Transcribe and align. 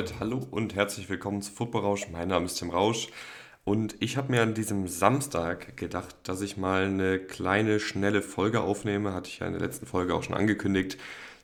Damit 0.00 0.18
hallo 0.18 0.40
und 0.50 0.74
herzlich 0.76 1.10
willkommen 1.10 1.42
zu 1.42 1.52
Football 1.52 1.82
Rausch. 1.82 2.06
Mein 2.10 2.28
Name 2.28 2.46
ist 2.46 2.54
Tim 2.54 2.70
Rausch 2.70 3.08
und 3.64 3.96
ich 4.00 4.16
habe 4.16 4.32
mir 4.32 4.40
an 4.40 4.54
diesem 4.54 4.88
Samstag 4.88 5.76
gedacht, 5.76 6.16
dass 6.22 6.40
ich 6.40 6.56
mal 6.56 6.84
eine 6.84 7.18
kleine, 7.18 7.80
schnelle 7.80 8.22
Folge 8.22 8.62
aufnehme. 8.62 9.12
Hatte 9.12 9.28
ich 9.28 9.40
ja 9.40 9.46
in 9.46 9.52
der 9.52 9.60
letzten 9.60 9.84
Folge 9.84 10.14
auch 10.14 10.22
schon 10.22 10.34
angekündigt 10.34 10.96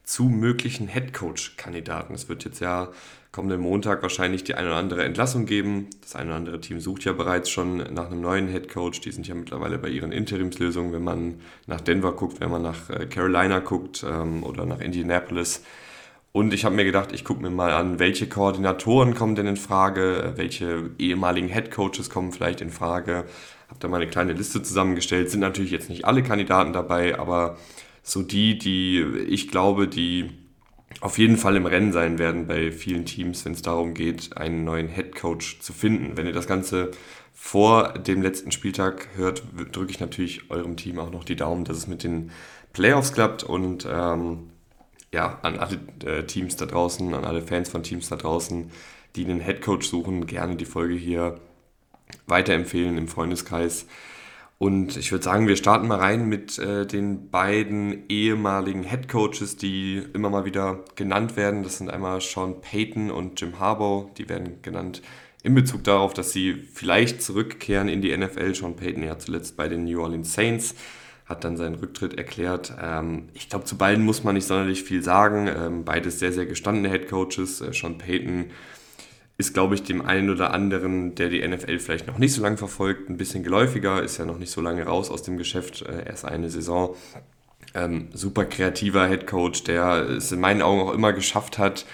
zu 0.05 0.25
möglichen 0.31 0.89
Headcoach-Kandidaten. 0.89 2.15
Es 2.15 2.31
wird 2.31 2.47
jetzt 2.47 2.61
ja 2.61 2.89
kommenden 3.31 3.61
Montag 3.61 4.01
wahrscheinlich 4.01 4.43
die 4.43 4.55
eine 4.55 4.69
oder 4.69 4.79
andere 4.79 5.05
Entlassung 5.05 5.45
geben. 5.45 5.91
Das 6.01 6.17
eine 6.17 6.31
oder 6.31 6.37
andere 6.37 6.61
Team 6.63 6.81
sucht 6.81 7.05
ja 7.05 7.13
bereits 7.13 7.51
schon 7.51 7.77
nach 7.93 8.07
einem 8.07 8.23
neuen 8.23 8.49
Headcoach. 8.49 9.03
Die 9.05 9.11
sind 9.11 9.29
ja 9.29 9.35
mittlerweile 9.35 9.77
bei 9.77 9.89
ihren 9.89 10.13
Interimslösungen, 10.13 10.95
wenn 10.95 11.05
man 11.05 11.43
nach 11.67 11.83
Denver 11.83 12.13
guckt, 12.13 12.41
wenn 12.41 12.51
man 12.51 12.63
nach 12.63 12.89
äh, 12.89 13.05
Carolina 13.05 13.59
guckt 13.59 14.03
ähm, 14.09 14.43
oder 14.45 14.65
nach 14.65 14.81
Indianapolis 14.81 15.61
und 16.37 16.53
ich 16.53 16.67
habe 16.67 16.77
mir 16.77 16.85
gedacht, 16.85 17.13
ich 17.13 17.25
gucke 17.25 17.41
mir 17.41 17.49
mal 17.49 17.73
an, 17.73 17.99
welche 17.99 18.29
Koordinatoren 18.29 19.15
kommen 19.15 19.37
denn 19.37 19.47
in 19.47 19.57
Frage, 19.57 20.35
welche 20.37 20.91
ehemaligen 20.99 21.49
Headcoaches 21.49 22.11
kommen 22.11 22.31
vielleicht 22.31 22.61
in 22.61 22.69
Frage. 22.69 23.25
Habe 23.69 23.81
da 23.81 23.89
mal 23.89 24.03
eine 24.03 24.11
kleine 24.11 24.35
Liste 24.35 24.63
zusammengestellt. 24.63 25.31
Sind 25.31 25.41
natürlich 25.41 25.71
jetzt 25.71 25.89
nicht 25.89 26.05
alle 26.05 26.23
Kandidaten 26.23 26.75
dabei, 26.75 27.19
aber 27.19 27.57
so 28.03 28.21
die, 28.21 28.59
die 28.59 29.01
ich 29.31 29.49
glaube, 29.49 29.89
die 29.89 30.29
auf 31.01 31.17
jeden 31.17 31.39
Fall 31.39 31.57
im 31.57 31.65
Rennen 31.65 31.95
sein 31.95 32.19
werden 32.19 32.47
bei 32.47 32.71
vielen 32.71 33.07
Teams, 33.07 33.43
wenn 33.47 33.53
es 33.53 33.63
darum 33.63 33.95
geht, 33.95 34.37
einen 34.37 34.63
neuen 34.63 34.89
Headcoach 34.89 35.61
zu 35.61 35.73
finden. 35.73 36.19
Wenn 36.19 36.27
ihr 36.27 36.35
das 36.35 36.47
Ganze 36.47 36.91
vor 37.33 37.95
dem 37.95 38.21
letzten 38.21 38.53
Spieltag 38.53 39.09
hört, 39.17 39.43
drücke 39.73 39.91
ich 39.91 40.01
natürlich 40.01 40.51
eurem 40.51 40.77
Team 40.77 40.99
auch 40.99 41.11
noch 41.11 41.25
die 41.25 41.37
Daumen, 41.37 41.65
dass 41.65 41.79
es 41.79 41.87
mit 41.87 42.05
den 42.05 42.31
Playoffs 42.75 43.15
klappt 43.15 43.43
und 43.43 43.89
ähm, 43.91 44.51
ja, 45.13 45.39
an 45.43 45.59
alle 45.59 45.79
äh, 46.05 46.25
Teams 46.25 46.57
da 46.57 46.67
draußen, 46.67 47.15
an 47.15 47.25
alle 47.25 47.43
Fans 47.43 47.69
von 47.69 47.83
Teams 47.83 48.09
da 48.09 48.17
draußen, 48.17 48.71
die 49.15 49.25
einen 49.25 49.41
Headcoach 49.41 49.83
suchen, 49.83 50.27
gerne 50.27 50.57
die 50.57 50.65
Folge 50.65 50.95
hier 50.95 51.41
weiterempfehlen 52.27 52.99
im 52.99 53.09
Freundeskreis. 53.09 53.87
Und 54.59 54.97
ich 54.97 55.13
würde 55.13 55.25
sagen, 55.25 55.49
wir 55.49 55.57
starten 55.57 55.87
mal 55.87 55.99
rein 55.99 56.29
mit 56.29 56.59
äh, 56.59 56.87
den 56.87 57.31
beiden 57.31 58.09
ehemaligen 58.09 58.85
Headcoaches, 58.85 59.57
die 59.57 60.03
immer 60.15 60.31
mal 60.31 60.47
wieder 60.47 60.85
genannt 60.95 61.37
werden. 61.37 61.63
Das 61.63 61.79
sind 61.79 61.91
einmal 61.91 62.23
Sean 62.23 62.63
Payton 62.63 63.11
und 63.11 63.39
Jim 63.39 63.59
Harbaugh. 63.59 64.11
Die 64.17 64.31
werden 64.31 64.63
genannt 64.63 65.03
in 65.43 65.55
Bezug 65.55 65.85
darauf, 65.85 66.15
dass 66.15 66.33
sie 66.33 66.55
vielleicht 66.55 67.23
zurückkehren 67.23 67.89
in 67.89 68.01
die 68.01 68.17
NFL. 68.17 68.55
Sean 68.55 68.77
Payton 68.77 69.03
ja 69.03 69.19
zuletzt 69.19 69.59
bei 69.59 69.69
den 69.69 69.85
New 69.85 70.01
Orleans 70.01 70.33
Saints 70.33 70.75
hat 71.27 71.43
dann 71.43 71.57
seinen 71.57 71.75
Rücktritt 71.75 72.15
erklärt. 72.15 72.73
Ähm, 72.81 73.29
ich 73.35 73.49
glaube, 73.49 73.65
zu 73.65 73.77
beiden 73.77 74.05
muss 74.05 74.25
man 74.25 74.35
nicht 74.35 74.47
sonderlich 74.47 74.85
viel 74.85 75.03
sagen. 75.03 75.49
Ähm, 75.49 75.85
beides 75.85 76.19
sehr, 76.21 76.33
sehr 76.33 76.47
gestandene 76.47 76.89
Headcoaches. 76.89 77.61
Äh, 77.61 77.73
Sean 77.73 77.99
Payton 77.99 78.51
ist, 79.39 79.53
glaube 79.53 79.75
ich, 79.75 79.83
dem 79.83 80.03
einen 80.03 80.31
oder 80.31 80.53
anderen, 80.53 81.15
der 81.15 81.29
die 81.29 81.47
NFL 81.47 81.79
vielleicht 81.79 82.07
noch 82.07 82.19
nicht 82.19 82.33
so 82.33 82.43
lange 82.43 82.57
verfolgt, 82.57 83.11
ein 83.11 83.19
bisschen 83.19 83.43
geläufiger, 83.43 84.03
ist 84.03 84.17
ja 84.17 84.25
noch 84.25 84.39
nicht 84.39 84.51
so 84.51 84.61
lange 84.61 84.85
raus 84.85 85.11
aus 85.11 85.23
dem 85.23 85.37
Geschäft, 85.37 85.83
äh, 85.83 86.07
erst 86.07 86.25
eine 86.25 86.49
Saison. 86.49 86.97
Ähm, 87.75 88.09
super 88.15 88.45
kreativer 88.45 89.07
Headcoach, 89.07 89.65
der 89.65 90.09
es 90.09 90.33
in 90.33 90.41
meinen 90.41 90.63
Augen 90.63 90.81
auch 90.81 90.95
immer 90.95 91.13
geschafft 91.13 91.59
hat, 91.59 91.85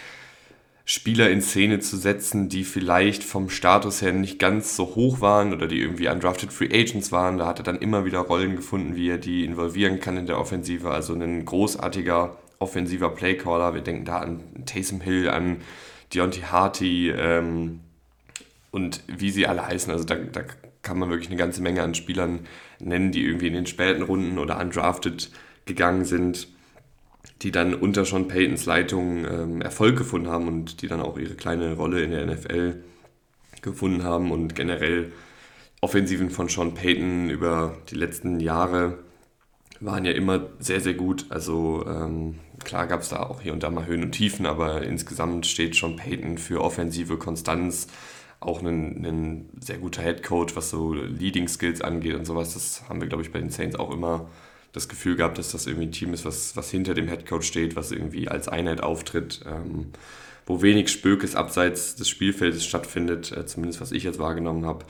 Spieler 0.85 1.31
in 1.31 1.43
Szene 1.43 1.79
zu 1.79 1.97
setzen, 1.97 2.49
die 2.49 2.65
vielleicht 2.65 3.23
vom 3.23 3.51
Status 3.51 4.03
her 4.03 4.13
nicht 4.13 4.39
ganz 4.39 4.75
so 4.75 4.97
hoch 4.97 5.21
waren 5.21 5.53
oder 5.53 5.69
die 5.69 5.81
irgendwie 5.81 6.09
undrafted 6.09 6.53
Free 6.53 6.73
Agents 6.73 7.13
waren. 7.13 7.39
Da 7.39 7.47
hat 7.47 7.61
er 7.61 7.65
dann 7.65 7.79
immer 7.79 8.05
wieder 8.05 8.19
Rollen 8.19 8.57
gefunden, 8.57 8.97
wie 8.97 9.09
er 9.09 9.19
die 9.19 9.45
involvieren 9.45 10.01
kann 10.01 10.17
in 10.17 10.27
der 10.27 10.39
Offensive. 10.39 10.91
Also 10.91 11.15
ein 11.15 11.45
großartiger 11.45 12.37
offensiver 12.59 13.11
Playcaller. 13.11 13.75
Wir 13.75 13.83
denken 13.83 14.05
da 14.05 14.19
an 14.19 14.43
Taysom 14.67 15.01
Hill, 15.01 15.29
an 15.29 15.59
Deontay 16.13 16.43
Harty 16.43 17.11
ähm, 17.11 17.81
und 18.73 19.03
wie 19.07 19.31
sie 19.31 19.47
alle 19.47 19.65
heißen. 19.65 19.93
Also 19.93 20.05
da, 20.05 20.17
da 20.17 20.43
kann 20.83 20.99
man 20.99 21.11
wirklich 21.11 21.29
eine 21.29 21.39
ganze 21.39 21.63
Menge 21.63 21.83
an 21.83 21.95
Spielern 21.95 22.41
nennen, 22.81 23.13
die 23.13 23.25
irgendwie 23.25 23.47
in 23.47 23.55
den 23.55 23.67
späten 23.67 24.03
Runden 24.03 24.39
oder 24.39 24.59
undrafted 24.59 25.31
gegangen 25.65 26.05
sind 26.05 26.49
die 27.43 27.51
dann 27.51 27.75
unter 27.75 28.05
Sean 28.05 28.29
Paytons 28.29 28.67
Leitung 28.67 29.25
ähm, 29.25 29.63
Erfolg 29.63 29.97
gefunden 29.97 30.29
haben 30.29 30.49
und 30.49 30.83
die 30.83 30.89
dann 30.89 31.01
auch 31.01 31.19
ihre 31.19 31.35
kleine 31.35 31.75
Rolle 31.75 32.03
in 32.03 32.11
der 32.11 32.27
NFL 32.27 32.83
gefunden 33.63 34.05
haben 34.05 34.31
und 34.31 34.55
generell 34.55 35.13
Offensiven 35.81 36.31
von 36.31 36.49
Sean 36.49 36.75
Payton 36.75 37.31
über 37.31 37.77
die 37.91 37.97
letzten 37.97 38.39
Jahre 38.39 38.99
waren 39.81 40.05
ja 40.05 40.13
immer 40.13 40.47
sehr, 40.61 40.81
sehr 40.81 40.95
gut. 40.95 41.27
Also 41.31 41.85
ähm, 41.89 42.39
klar 42.63 42.87
gab 42.87 43.01
es 43.01 43.09
da 43.09 43.25
auch 43.25 43.41
hier 43.41 43.53
und 43.53 43.65
da 43.65 43.71
mal 43.71 43.87
Höhen 43.87 44.05
und 44.05 44.13
Tiefen, 44.13 44.47
aber 44.47 44.83
insgesamt 44.83 45.47
steht 45.47 45.75
Sean 45.75 45.97
Payton 45.97 46.39
für 46.39 46.61
offensive 46.61 47.19
Konstanz, 47.19 47.89
auch 48.39 48.63
ein, 48.63 49.05
ein 49.05 49.49
sehr 49.61 49.79
guter 49.79 50.03
Head 50.03 50.23
Coach, 50.23 50.55
was 50.55 50.71
so 50.71 50.95
Leading 50.95 51.49
Skills 51.49 51.81
angeht 51.81 52.15
und 52.15 52.27
sowas. 52.27 52.55
Das 52.55 52.89
haben 52.89 53.01
wir, 53.01 53.09
glaube 53.09 53.25
ich, 53.25 53.33
bei 53.33 53.41
den 53.41 53.51
Saints 53.51 53.77
auch 53.77 53.93
immer 53.93 54.29
das 54.73 54.89
Gefühl 54.89 55.17
gehabt, 55.17 55.39
dass 55.39 55.53
das 55.53 55.67
irgendwie 55.67 55.87
ein 55.87 55.93
Team 55.93 56.15
ist, 56.15 56.25
was, 56.25 56.57
was 56.57 56.71
hinter 56.71 56.95
dem 56.95 57.09
Headcoach 57.09 57.43
steht, 57.43 57.77
was 57.77 57.93
irgendwie 57.93 58.29
als 58.29 58.49
Einheit 58.49 58.83
auftritt, 58.83 59.41
ähm, 59.47 59.93
wo 60.47 60.63
wenig 60.63 60.91
Spökes 60.91 61.37
abseits 61.37 61.95
des 61.95 62.09
Spielfeldes 62.09 62.65
stattfindet, 62.65 63.33
äh, 63.33 63.47
zumindest 63.47 63.81
was 63.81 63.93
ich 63.93 64.03
jetzt 64.03 64.19
wahrgenommen 64.19 64.65
habe. 64.65 64.87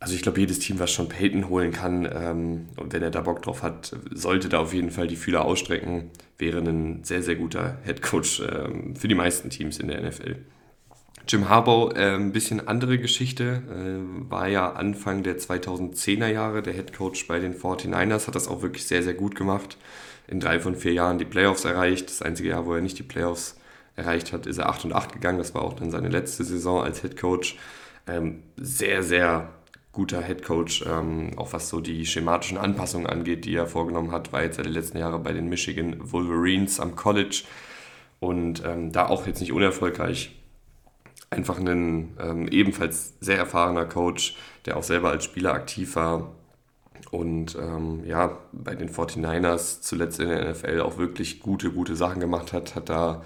Also 0.00 0.14
ich 0.14 0.22
glaube, 0.22 0.38
jedes 0.38 0.60
Team, 0.60 0.78
was 0.78 0.92
schon 0.92 1.08
Peyton 1.08 1.48
holen 1.48 1.72
kann 1.72 2.08
ähm, 2.10 2.68
und 2.76 2.92
wenn 2.92 3.02
er 3.02 3.10
da 3.10 3.22
Bock 3.22 3.42
drauf 3.42 3.64
hat, 3.64 3.96
sollte 4.12 4.48
da 4.48 4.60
auf 4.60 4.72
jeden 4.72 4.92
Fall 4.92 5.08
die 5.08 5.16
Fühler 5.16 5.44
ausstrecken, 5.44 6.10
wäre 6.38 6.58
ein 6.58 7.02
sehr, 7.02 7.22
sehr 7.22 7.34
guter 7.34 7.78
Headcoach 7.82 8.42
ähm, 8.48 8.94
für 8.94 9.08
die 9.08 9.16
meisten 9.16 9.50
Teams 9.50 9.80
in 9.80 9.88
der 9.88 10.00
NFL. 10.00 10.36
Jim 11.28 11.48
Harbaugh, 11.48 11.92
äh, 11.94 12.14
ein 12.14 12.32
bisschen 12.32 12.66
andere 12.66 12.98
Geschichte, 12.98 13.62
äh, 13.70 14.30
war 14.30 14.48
ja 14.48 14.72
Anfang 14.72 15.22
der 15.22 15.38
2010er 15.38 16.28
Jahre 16.28 16.62
der 16.62 16.72
Head 16.72 16.96
Coach 16.96 17.26
bei 17.26 17.38
den 17.38 17.54
49ers, 17.54 18.26
hat 18.26 18.34
das 18.34 18.48
auch 18.48 18.62
wirklich 18.62 18.86
sehr, 18.86 19.02
sehr 19.02 19.12
gut 19.14 19.34
gemacht. 19.34 19.76
In 20.26 20.40
drei 20.40 20.58
von 20.58 20.74
vier 20.74 20.92
Jahren 20.94 21.18
die 21.18 21.26
Playoffs 21.26 21.64
erreicht. 21.64 22.08
Das 22.08 22.22
einzige 22.22 22.50
Jahr, 22.50 22.66
wo 22.66 22.74
er 22.74 22.80
nicht 22.80 22.98
die 22.98 23.02
Playoffs 23.02 23.58
erreicht 23.94 24.32
hat, 24.32 24.46
ist 24.46 24.58
er 24.58 24.68
8 24.70 24.86
und 24.86 24.92
8 24.94 25.12
gegangen. 25.12 25.38
Das 25.38 25.54
war 25.54 25.62
auch 25.62 25.74
dann 25.74 25.90
seine 25.90 26.08
letzte 26.08 26.44
Saison 26.44 26.82
als 26.82 27.02
Head 27.02 27.18
Coach. 27.18 27.58
Ähm, 28.06 28.42
sehr, 28.56 29.02
sehr 29.02 29.50
guter 29.92 30.22
Head 30.22 30.44
Coach, 30.44 30.84
ähm, 30.86 31.32
auch 31.36 31.52
was 31.52 31.68
so 31.68 31.80
die 31.80 32.06
schematischen 32.06 32.56
Anpassungen 32.56 33.06
angeht, 33.06 33.44
die 33.44 33.54
er 33.54 33.66
vorgenommen 33.66 34.12
hat, 34.12 34.32
war 34.32 34.42
jetzt 34.42 34.56
ja 34.56 34.62
die 34.62 34.70
letzten 34.70 34.98
Jahre 34.98 35.18
bei 35.18 35.32
den 35.32 35.48
Michigan 35.48 35.96
Wolverines 35.98 36.78
am 36.78 36.94
College 36.94 37.42
und 38.20 38.62
ähm, 38.64 38.92
da 38.92 39.08
auch 39.08 39.26
jetzt 39.26 39.40
nicht 39.40 39.52
unerfolgreich 39.52 40.37
einfach 41.30 41.58
ein 41.58 42.16
ähm, 42.20 42.48
ebenfalls 42.48 43.14
sehr 43.20 43.38
erfahrener 43.38 43.84
Coach, 43.84 44.36
der 44.66 44.76
auch 44.76 44.82
selber 44.82 45.10
als 45.10 45.24
Spieler 45.24 45.52
aktiv 45.52 45.96
war 45.96 46.32
und 47.10 47.56
ähm, 47.56 48.02
ja, 48.04 48.38
bei 48.52 48.74
den 48.74 48.90
49ers 48.90 49.80
zuletzt 49.80 50.20
in 50.20 50.28
der 50.28 50.50
NFL 50.50 50.80
auch 50.80 50.98
wirklich 50.98 51.40
gute, 51.40 51.70
gute 51.70 51.96
Sachen 51.96 52.20
gemacht 52.20 52.52
hat, 52.52 52.74
hat 52.74 52.88
da, 52.88 53.22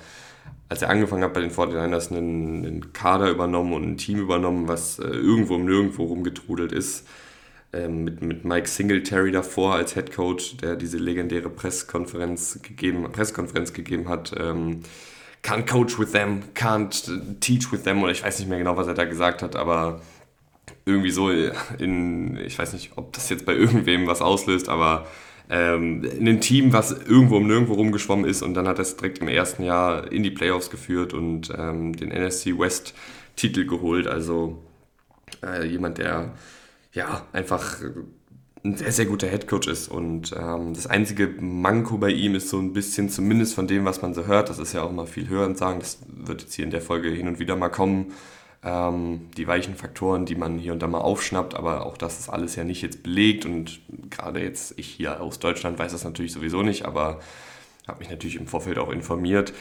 als 0.68 0.82
er 0.82 0.90
angefangen 0.90 1.24
hat 1.24 1.34
bei 1.34 1.40
den 1.40 1.50
49ers, 1.50 2.10
einen, 2.10 2.64
einen 2.64 2.92
Kader 2.92 3.30
übernommen 3.30 3.72
und 3.72 3.82
ein 3.82 3.96
Team 3.96 4.20
übernommen, 4.20 4.68
was 4.68 4.98
äh, 4.98 5.04
irgendwo 5.04 5.56
im 5.56 5.64
Nirgendwo 5.64 6.04
rumgetrudelt 6.04 6.72
ist. 6.72 7.06
Ähm, 7.72 8.04
mit, 8.04 8.22
mit 8.22 8.44
Mike 8.44 8.68
Singletary 8.68 9.32
davor 9.32 9.74
als 9.74 9.94
Head 9.94 10.12
Coach, 10.14 10.58
der 10.58 10.76
diese 10.76 10.98
legendäre 10.98 11.48
Pressekonferenz 11.48 12.60
gegeben, 12.62 13.10
Pressekonferenz 13.10 13.72
gegeben 13.72 14.08
hat. 14.08 14.32
Ähm, 14.38 14.80
can't 15.42 15.66
coach 15.66 15.98
with 15.98 16.12
them, 16.12 16.42
can't 16.54 17.40
teach 17.40 17.72
with 17.72 17.82
them 17.82 18.02
oder 18.02 18.12
ich 18.12 18.22
weiß 18.22 18.38
nicht 18.38 18.48
mehr 18.48 18.58
genau, 18.58 18.76
was 18.76 18.86
er 18.86 18.94
da 18.94 19.04
gesagt 19.04 19.42
hat, 19.42 19.56
aber 19.56 20.00
irgendwie 20.84 21.10
so 21.10 21.30
in, 21.30 22.36
ich 22.36 22.58
weiß 22.58 22.72
nicht, 22.72 22.92
ob 22.96 23.12
das 23.12 23.28
jetzt 23.28 23.44
bei 23.44 23.54
irgendwem 23.56 24.06
was 24.06 24.22
auslöst, 24.22 24.68
aber 24.68 25.06
ähm, 25.50 26.04
in 26.04 26.28
ein 26.28 26.40
Team, 26.40 26.72
was 26.72 26.92
irgendwo 26.92 27.36
um 27.36 27.46
nirgendwo 27.46 27.74
rumgeschwommen 27.74 28.24
ist 28.24 28.42
und 28.42 28.54
dann 28.54 28.68
hat 28.68 28.78
er 28.78 28.82
es 28.82 28.96
direkt 28.96 29.18
im 29.18 29.28
ersten 29.28 29.64
Jahr 29.64 30.10
in 30.10 30.22
die 30.22 30.30
Playoffs 30.30 30.70
geführt 30.70 31.12
und 31.12 31.52
ähm, 31.56 31.94
den 31.94 32.10
NSC 32.10 32.58
West 32.58 32.94
Titel 33.36 33.66
geholt. 33.66 34.06
Also 34.06 34.62
äh, 35.44 35.66
jemand, 35.66 35.98
der 35.98 36.32
ja 36.92 37.26
einfach 37.32 37.80
ein 38.64 38.76
sehr, 38.76 38.92
sehr 38.92 39.06
guter 39.06 39.26
Headcoach 39.26 39.66
ist. 39.66 39.88
Und 39.88 40.34
ähm, 40.38 40.74
das 40.74 40.86
einzige 40.86 41.28
Manko 41.40 41.98
bei 41.98 42.10
ihm 42.10 42.34
ist 42.34 42.48
so 42.48 42.58
ein 42.58 42.72
bisschen, 42.72 43.08
zumindest 43.08 43.54
von 43.54 43.66
dem, 43.66 43.84
was 43.84 44.02
man 44.02 44.14
so 44.14 44.26
hört, 44.26 44.48
das 44.48 44.58
ist 44.58 44.72
ja 44.72 44.82
auch 44.82 44.90
immer 44.90 45.06
viel 45.06 45.28
hören 45.28 45.56
sagen, 45.56 45.80
das 45.80 45.98
wird 46.06 46.42
jetzt 46.42 46.54
hier 46.54 46.64
in 46.64 46.70
der 46.70 46.80
Folge 46.80 47.10
hin 47.10 47.28
und 47.28 47.38
wieder 47.38 47.56
mal 47.56 47.70
kommen, 47.70 48.12
ähm, 48.62 49.28
die 49.36 49.46
weichen 49.48 49.74
Faktoren, 49.74 50.26
die 50.26 50.36
man 50.36 50.58
hier 50.58 50.72
und 50.72 50.80
da 50.80 50.86
mal 50.86 51.00
aufschnappt, 51.00 51.54
aber 51.54 51.84
auch 51.84 51.96
das 51.96 52.20
ist 52.20 52.28
alles 52.28 52.54
ja 52.54 52.62
nicht 52.62 52.82
jetzt 52.82 53.02
belegt 53.02 53.44
und 53.44 53.80
gerade 54.10 54.40
jetzt 54.40 54.74
ich 54.78 54.86
hier 54.86 55.20
aus 55.20 55.40
Deutschland 55.40 55.78
weiß 55.78 55.90
das 55.90 56.04
natürlich 56.04 56.32
sowieso 56.32 56.62
nicht, 56.62 56.84
aber 56.84 57.20
habe 57.88 57.98
mich 57.98 58.10
natürlich 58.10 58.36
im 58.36 58.46
Vorfeld 58.46 58.78
auch 58.78 58.90
informiert. 58.92 59.52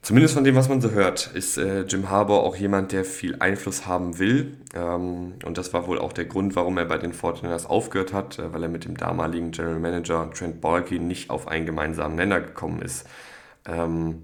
Zumindest 0.00 0.34
von 0.34 0.44
dem, 0.44 0.54
was 0.54 0.68
man 0.68 0.80
so 0.80 0.92
hört, 0.92 1.32
ist 1.34 1.58
äh, 1.58 1.82
Jim 1.82 2.08
Harbour 2.08 2.44
auch 2.44 2.56
jemand, 2.56 2.92
der 2.92 3.04
viel 3.04 3.36
Einfluss 3.40 3.86
haben 3.86 4.18
will. 4.18 4.56
Ähm, 4.74 5.34
und 5.44 5.58
das 5.58 5.74
war 5.74 5.86
wohl 5.86 5.98
auch 5.98 6.12
der 6.12 6.24
Grund, 6.24 6.56
warum 6.56 6.78
er 6.78 6.86
bei 6.86 6.98
den 6.98 7.12
Fortinanders 7.12 7.66
aufgehört 7.66 8.12
hat, 8.12 8.38
äh, 8.38 8.52
weil 8.52 8.62
er 8.62 8.68
mit 8.68 8.84
dem 8.84 8.96
damaligen 8.96 9.50
General 9.50 9.80
Manager 9.80 10.30
Trent 10.32 10.60
Balky 10.60 10.98
nicht 10.98 11.30
auf 11.30 11.48
einen 11.48 11.66
gemeinsamen 11.66 12.14
Nenner 12.14 12.40
gekommen 12.40 12.80
ist. 12.80 13.06
Ähm, 13.66 14.22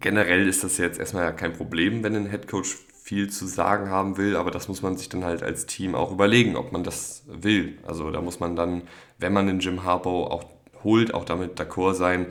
generell 0.00 0.46
ist 0.46 0.62
das 0.62 0.78
jetzt 0.78 1.00
erstmal 1.00 1.34
kein 1.34 1.54
Problem, 1.54 2.04
wenn 2.04 2.14
ein 2.14 2.26
Headcoach 2.26 2.76
viel 3.02 3.28
zu 3.30 3.46
sagen 3.46 3.90
haben 3.90 4.16
will, 4.16 4.36
aber 4.36 4.50
das 4.50 4.68
muss 4.68 4.80
man 4.80 4.96
sich 4.96 5.08
dann 5.08 5.24
halt 5.24 5.42
als 5.42 5.66
Team 5.66 5.94
auch 5.94 6.12
überlegen, 6.12 6.56
ob 6.56 6.72
man 6.72 6.84
das 6.84 7.24
will. 7.26 7.78
Also 7.86 8.10
da 8.10 8.20
muss 8.20 8.40
man 8.40 8.54
dann, 8.54 8.82
wenn 9.18 9.32
man 9.32 9.46
den 9.46 9.60
Jim 9.60 9.84
Harbaugh 9.84 10.30
auch 10.30 10.44
holt, 10.84 11.12
auch 11.14 11.24
damit 11.24 11.58
d'accord 11.58 11.94
sein, 11.94 12.26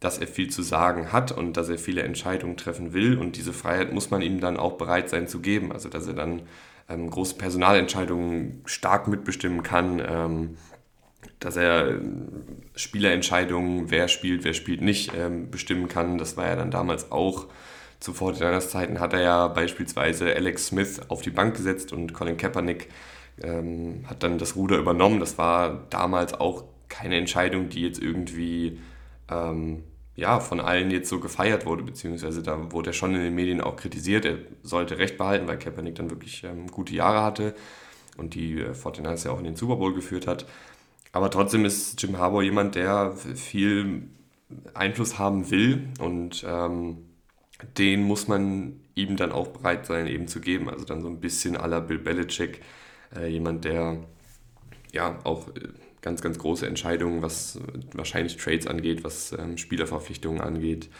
dass 0.00 0.18
er 0.18 0.26
viel 0.26 0.50
zu 0.50 0.62
sagen 0.62 1.12
hat 1.12 1.32
und 1.32 1.56
dass 1.56 1.68
er 1.68 1.78
viele 1.78 2.02
Entscheidungen 2.02 2.56
treffen 2.56 2.92
will. 2.92 3.16
Und 3.18 3.36
diese 3.36 3.52
Freiheit 3.52 3.92
muss 3.92 4.10
man 4.10 4.22
ihm 4.22 4.40
dann 4.40 4.56
auch 4.56 4.72
bereit 4.72 5.08
sein 5.08 5.28
zu 5.28 5.40
geben. 5.40 5.72
Also 5.72 5.88
dass 5.88 6.06
er 6.06 6.14
dann 6.14 6.42
ähm, 6.88 7.10
große 7.10 7.36
Personalentscheidungen 7.36 8.62
stark 8.66 9.08
mitbestimmen 9.08 9.62
kann, 9.62 10.02
ähm, 10.06 10.56
dass 11.40 11.56
er 11.56 11.88
äh, 11.88 12.00
Spielerentscheidungen, 12.74 13.90
wer 13.90 14.08
spielt, 14.08 14.44
wer 14.44 14.54
spielt 14.54 14.82
nicht, 14.82 15.12
ähm, 15.16 15.50
bestimmen 15.50 15.88
kann. 15.88 16.18
Das 16.18 16.36
war 16.36 16.46
ja 16.46 16.56
dann 16.56 16.70
damals 16.70 17.10
auch 17.10 17.46
zu 18.00 18.12
49 18.12 18.70
Zeiten 18.70 19.00
hat 19.00 19.14
er 19.14 19.22
ja 19.22 19.48
beispielsweise 19.48 20.34
Alex 20.34 20.66
Smith 20.66 21.00
auf 21.08 21.22
die 21.22 21.30
Bank 21.30 21.56
gesetzt 21.56 21.90
und 21.90 22.12
Colin 22.12 22.36
Kaepernick 22.36 22.90
ähm, 23.42 24.04
hat 24.06 24.22
dann 24.22 24.36
das 24.36 24.56
Ruder 24.56 24.76
übernommen. 24.76 25.20
Das 25.20 25.38
war 25.38 25.86
damals 25.88 26.34
auch 26.34 26.64
keine 26.90 27.16
Entscheidung, 27.16 27.70
die 27.70 27.80
jetzt 27.80 28.02
irgendwie 28.02 28.78
ähm, 29.30 29.84
ja, 30.16 30.38
von 30.40 30.60
allen 30.60 30.90
jetzt 30.90 31.08
so 31.08 31.18
gefeiert 31.18 31.66
wurde, 31.66 31.82
beziehungsweise 31.82 32.42
da 32.42 32.72
wurde 32.72 32.90
er 32.90 32.94
schon 32.94 33.14
in 33.14 33.22
den 33.22 33.34
Medien 33.34 33.60
auch 33.60 33.76
kritisiert. 33.76 34.24
Er 34.24 34.38
sollte 34.62 34.98
Recht 34.98 35.18
behalten, 35.18 35.48
weil 35.48 35.58
Kaepernick 35.58 35.96
dann 35.96 36.10
wirklich 36.10 36.44
ähm, 36.44 36.68
gute 36.68 36.94
Jahre 36.94 37.22
hatte 37.22 37.54
und 38.16 38.34
die 38.34 38.60
äh, 38.60 38.70
49ers 38.72 39.26
ja 39.26 39.32
auch 39.32 39.38
in 39.38 39.44
den 39.44 39.56
Super 39.56 39.76
Bowl 39.76 39.92
geführt 39.92 40.26
hat. 40.26 40.46
Aber 41.12 41.30
trotzdem 41.30 41.64
ist 41.64 42.00
Jim 42.02 42.18
Harbour 42.18 42.42
jemand, 42.42 42.74
der 42.74 43.12
viel 43.12 44.08
Einfluss 44.74 45.18
haben 45.18 45.50
will 45.50 45.88
und 46.00 46.44
ähm, 46.46 46.98
den 47.78 48.02
muss 48.02 48.28
man 48.28 48.80
ihm 48.94 49.16
dann 49.16 49.32
auch 49.32 49.48
bereit 49.48 49.86
sein, 49.86 50.06
eben 50.06 50.28
zu 50.28 50.40
geben. 50.40 50.68
Also 50.68 50.84
dann 50.84 51.02
so 51.02 51.08
ein 51.08 51.20
bisschen 51.20 51.54
la 51.54 51.80
Bill 51.80 51.98
Belichick, 51.98 52.60
äh, 53.16 53.28
jemand, 53.28 53.64
der 53.64 53.98
ja 54.92 55.18
auch 55.24 55.48
äh, 55.48 55.68
ganz, 56.04 56.20
ganz 56.20 56.38
große 56.38 56.66
Entscheidungen, 56.66 57.22
was 57.22 57.56
äh, 57.56 57.60
wahrscheinlich 57.94 58.36
Trades 58.36 58.66
angeht, 58.66 59.02
was 59.02 59.32
ähm, 59.32 59.56
Spielerverpflichtungen 59.56 60.40
angeht, 60.40 60.90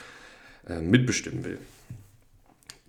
äh, 0.66 0.80
mitbestimmen 0.80 1.44
will. 1.44 1.58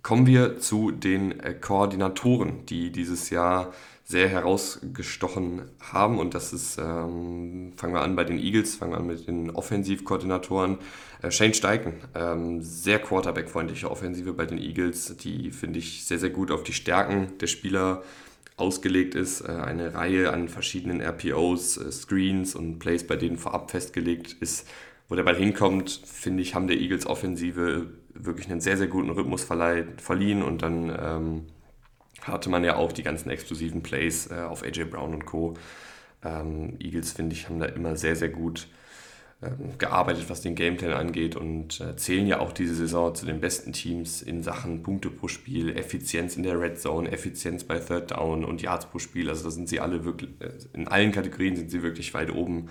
Kommen 0.02 0.26
wir 0.26 0.58
zu 0.58 0.90
den 0.90 1.38
äh, 1.40 1.52
Koordinatoren, 1.52 2.64
die 2.66 2.90
dieses 2.90 3.30
Jahr 3.30 3.72
sehr 4.04 4.28
herausgestochen 4.28 5.62
haben. 5.80 6.18
Und 6.18 6.34
das 6.34 6.52
ist, 6.52 6.78
ähm, 6.78 7.72
fangen 7.76 7.92
wir 7.92 8.02
an 8.02 8.16
bei 8.16 8.24
den 8.24 8.38
Eagles, 8.38 8.76
fangen 8.76 8.92
wir 8.92 8.98
an 8.98 9.06
mit 9.08 9.26
den 9.26 9.50
Offensivkoordinatoren. 9.50 10.78
Äh, 11.22 11.30
Shane 11.30 11.54
Steichen, 11.54 11.94
ähm, 12.14 12.62
sehr 12.62 13.00
Quarterback-freundliche 13.00 13.90
Offensive 13.90 14.32
bei 14.32 14.46
den 14.46 14.58
Eagles, 14.58 15.16
die 15.18 15.50
finde 15.50 15.80
ich 15.80 16.04
sehr, 16.04 16.18
sehr 16.18 16.30
gut 16.30 16.50
auf 16.50 16.62
die 16.62 16.72
Stärken 16.72 17.36
der 17.40 17.48
Spieler 17.48 18.02
ausgelegt 18.56 19.14
ist. 19.14 19.42
Äh, 19.42 19.52
eine 19.52 19.94
Reihe 19.94 20.32
an 20.32 20.48
verschiedenen 20.48 21.00
RPOs, 21.00 21.76
äh, 21.76 21.92
Screens 21.92 22.54
und 22.54 22.78
Plays, 22.78 23.06
bei 23.06 23.16
denen 23.16 23.38
vorab 23.38 23.70
festgelegt 23.70 24.36
ist, 24.40 24.66
wo 25.08 25.14
der 25.14 25.22
Ball 25.22 25.36
hinkommt, 25.36 26.02
finde 26.04 26.42
ich, 26.42 26.54
haben 26.54 26.66
der 26.66 26.78
Eagles 26.78 27.06
Offensive 27.06 27.86
wirklich 28.14 28.50
einen 28.50 28.60
sehr, 28.60 28.76
sehr 28.76 28.88
guten 28.88 29.10
Rhythmus 29.10 29.44
verliehen 29.44 30.42
und 30.42 30.62
dann 30.62 30.88
ähm, 30.98 31.46
hatte 32.22 32.50
man 32.50 32.64
ja 32.64 32.76
auch 32.76 32.92
die 32.92 33.02
ganzen 33.02 33.30
explosiven 33.30 33.82
Plays 33.82 34.30
äh, 34.30 34.40
auf 34.40 34.62
AJ 34.62 34.84
Brown 34.84 35.14
und 35.14 35.26
Co. 35.26 35.54
Ähm, 36.24 36.76
Eagles, 36.80 37.12
finde 37.12 37.34
ich, 37.34 37.48
haben 37.48 37.60
da 37.60 37.66
immer 37.66 37.94
sehr, 37.96 38.16
sehr 38.16 38.30
gut 38.30 38.68
ähm, 38.68 38.72
gearbeitet, 39.78 40.30
was 40.30 40.40
den 40.40 40.54
Gameplan 40.54 40.92
angeht 40.92 41.36
und 41.36 41.80
äh, 41.80 41.94
zählen 41.96 42.26
ja 42.26 42.40
auch 42.40 42.52
diese 42.52 42.74
Saison 42.74 43.14
zu 43.14 43.26
den 43.26 43.40
besten 43.40 43.72
Teams 43.74 44.22
in 44.22 44.42
Sachen 44.42 44.82
Punkte 44.82 45.10
pro 45.10 45.28
Spiel, 45.28 45.76
Effizienz 45.76 46.36
in 46.36 46.42
der 46.42 46.58
Red 46.58 46.80
Zone, 46.80 47.12
Effizienz 47.12 47.64
bei 47.64 47.78
Third 47.78 48.12
Down 48.12 48.44
und 48.44 48.62
Yards 48.62 48.86
pro 48.86 48.98
Spiel. 48.98 49.28
Also 49.28 49.44
da 49.44 49.50
sind 49.50 49.68
sie 49.68 49.78
alle 49.78 50.06
wirklich, 50.06 50.30
äh, 50.40 50.52
in 50.72 50.88
allen 50.88 51.12
Kategorien 51.12 51.54
sind 51.54 51.70
sie 51.70 51.82
wirklich 51.82 52.14
weit 52.14 52.32
oben 52.32 52.68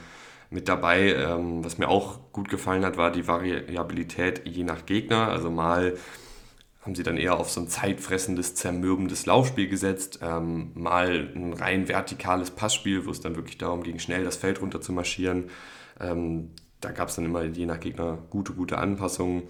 mit 0.49 0.67
dabei. 0.67 1.13
Ähm, 1.13 1.63
was 1.63 1.77
mir 1.77 1.87
auch 1.87 2.19
gut 2.31 2.49
gefallen 2.49 2.83
hat, 2.83 2.97
war 2.97 3.11
die 3.11 3.27
Variabilität 3.27 4.41
je 4.45 4.63
nach 4.63 4.87
Gegner. 4.87 5.29
Also 5.29 5.51
mal 5.51 5.95
haben 6.81 6.95
sie 6.95 7.03
dann 7.03 7.17
eher 7.17 7.39
auf 7.39 7.51
so 7.51 7.61
ein 7.61 7.67
zeitfressendes, 7.67 8.55
zermürbendes 8.55 9.27
Laufspiel 9.27 9.67
gesetzt, 9.67 10.19
ähm, 10.23 10.71
mal 10.73 11.29
ein 11.35 11.53
rein 11.53 11.87
vertikales 11.87 12.51
Passspiel, 12.51 13.05
wo 13.05 13.11
es 13.11 13.21
dann 13.21 13.35
wirklich 13.35 13.59
darum 13.59 13.83
ging, 13.83 13.99
schnell 13.99 14.23
das 14.23 14.37
Feld 14.37 14.61
runter 14.61 14.81
zu 14.81 14.93
marschieren. 14.93 15.45
Ähm, 15.99 16.51
da 16.81 16.91
gab 16.91 17.09
es 17.09 17.15
dann 17.15 17.25
immer 17.25 17.43
je 17.43 17.65
nach 17.65 17.79
Gegner 17.79 18.17
gute, 18.29 18.53
gute 18.53 18.77
Anpassungen. 18.77 19.43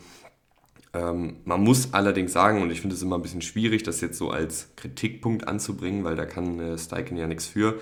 Ähm, 0.93 1.37
man 1.43 1.61
muss 1.61 1.93
allerdings 1.93 2.33
sagen, 2.33 2.61
und 2.61 2.71
ich 2.71 2.81
finde 2.81 2.95
es 2.95 3.01
immer 3.01 3.17
ein 3.17 3.21
bisschen 3.21 3.41
schwierig, 3.41 3.83
das 3.83 4.01
jetzt 4.01 4.17
so 4.17 4.29
als 4.31 4.69
Kritikpunkt 4.75 5.47
anzubringen, 5.47 6.03
weil 6.03 6.15
da 6.15 6.25
kann 6.25 6.59
äh, 6.59 6.77
Steichen 6.77 7.17
ja 7.17 7.27
nichts 7.27 7.45
für. 7.45 7.79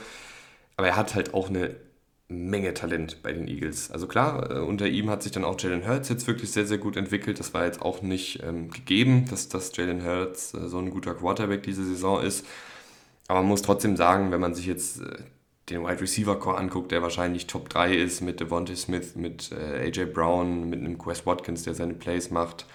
Aber 0.77 0.87
er 0.87 0.95
hat 0.95 1.13
halt 1.13 1.33
auch 1.33 1.49
eine 1.49 1.75
Menge 2.29 2.73
Talent 2.73 3.21
bei 3.21 3.31
den 3.33 3.47
Eagles. 3.47 3.91
Also 3.91 4.07
klar, 4.07 4.49
äh, 4.49 4.59
unter 4.59 4.87
ihm 4.87 5.09
hat 5.09 5.23
sich 5.23 5.31
dann 5.31 5.43
auch 5.43 5.59
Jalen 5.59 5.87
Hurts 5.87 6.09
jetzt 6.09 6.25
wirklich 6.27 6.51
sehr, 6.51 6.65
sehr 6.65 6.79
gut 6.79 6.97
entwickelt. 6.97 7.39
Das 7.39 7.53
war 7.53 7.65
jetzt 7.65 7.81
auch 7.81 8.01
nicht 8.01 8.41
ähm, 8.43 8.71
gegeben, 8.71 9.25
dass, 9.29 9.49
dass 9.49 9.75
Jalen 9.75 10.03
Hurts 10.03 10.53
äh, 10.53 10.67
so 10.67 10.79
ein 10.79 10.89
guter 10.89 11.13
Quarterback 11.13 11.63
diese 11.63 11.85
Saison 11.85 12.21
ist. 12.21 12.45
Aber 13.27 13.39
man 13.39 13.49
muss 13.49 13.61
trotzdem 13.61 13.95
sagen, 13.95 14.31
wenn 14.31 14.41
man 14.41 14.55
sich 14.55 14.65
jetzt 14.65 15.01
äh, 15.01 15.17
den 15.69 15.83
Wide 15.83 16.01
Receiver 16.01 16.37
Core 16.39 16.57
anguckt, 16.57 16.91
der 16.91 17.01
wahrscheinlich 17.01 17.47
Top 17.47 17.69
3 17.69 17.95
ist 17.95 18.21
mit 18.21 18.39
Devontae 18.39 18.75
Smith, 18.75 19.15
mit 19.15 19.51
äh, 19.51 19.87
AJ 19.87 20.07
Brown, 20.07 20.69
mit 20.69 20.79
einem 20.79 20.97
Quest 20.97 21.25
Watkins, 21.25 21.63
der 21.63 21.73
seine 21.73 21.93
Plays 21.93 22.31
macht. 22.31 22.65